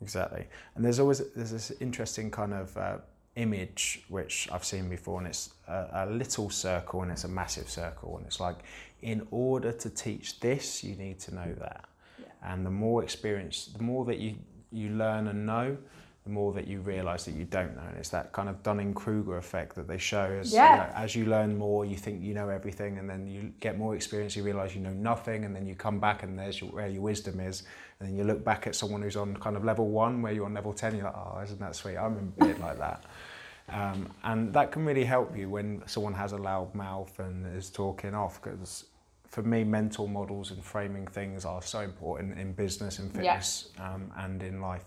[0.00, 0.46] Exactly.
[0.74, 2.98] And there's always there's this interesting kind of uh,
[3.38, 7.68] image which I've seen before, and it's a, a little circle and it's a massive
[7.70, 8.58] circle, and it's like,
[9.00, 11.84] in order to teach this, you need to know that.
[12.42, 14.36] And the more experience, the more that you
[14.70, 15.76] you learn and know,
[16.24, 17.86] the more that you realise that you don't know.
[17.88, 20.70] And it's that kind of Dunning Kruger effect that they show as, Yeah.
[20.70, 23.78] you know, as you learn more, you think you know everything, and then you get
[23.78, 26.70] more experience, you realise you know nothing, and then you come back and there's your,
[26.70, 27.62] where your wisdom is.
[28.00, 30.44] And then you look back at someone who's on kind of level one, where you're
[30.46, 31.96] on level 10, you're like, oh, isn't that sweet?
[31.96, 33.02] I'm a bit like that.
[33.70, 37.68] Um, and that can really help you when someone has a loud mouth and is
[37.68, 38.84] talking off because
[39.26, 43.16] for me mental models and framing things are so important in business and Yeah.
[43.34, 44.86] fitness um, and in life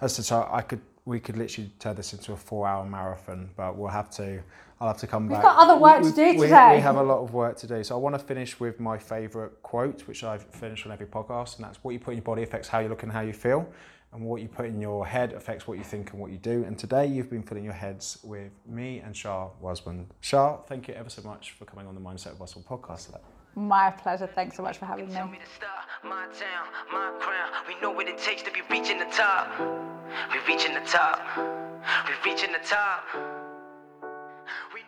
[0.00, 3.50] as to so I could we could literally turn this into a four hour marathon
[3.56, 4.42] but we'll have to
[4.78, 5.38] I'll have to come back.
[5.38, 6.76] We've back got other work to do we, today.
[6.76, 8.98] we have a lot of work to do so I want to finish with my
[8.98, 12.24] favourite quote which I've finished on every podcast and that's what you put in your
[12.24, 13.68] body affects how you look and how you feel
[14.12, 16.64] and what you put in your head affects what you think and what you do.
[16.64, 20.06] And today you've been filling your heads with me and Shaa Wasmund.
[20.20, 23.35] Shah, thank you ever so much for coming on the Mindset and Muscle podcast today.
[23.56, 24.26] My pleasure.
[24.26, 25.14] Thanks so much for having me.
[25.14, 27.10] my town, my
[27.66, 29.48] we know what it takes to be reaching the top.
[29.58, 31.20] We're reaching the top.
[31.38, 33.02] We're reaching the top.
[34.74, 34.80] We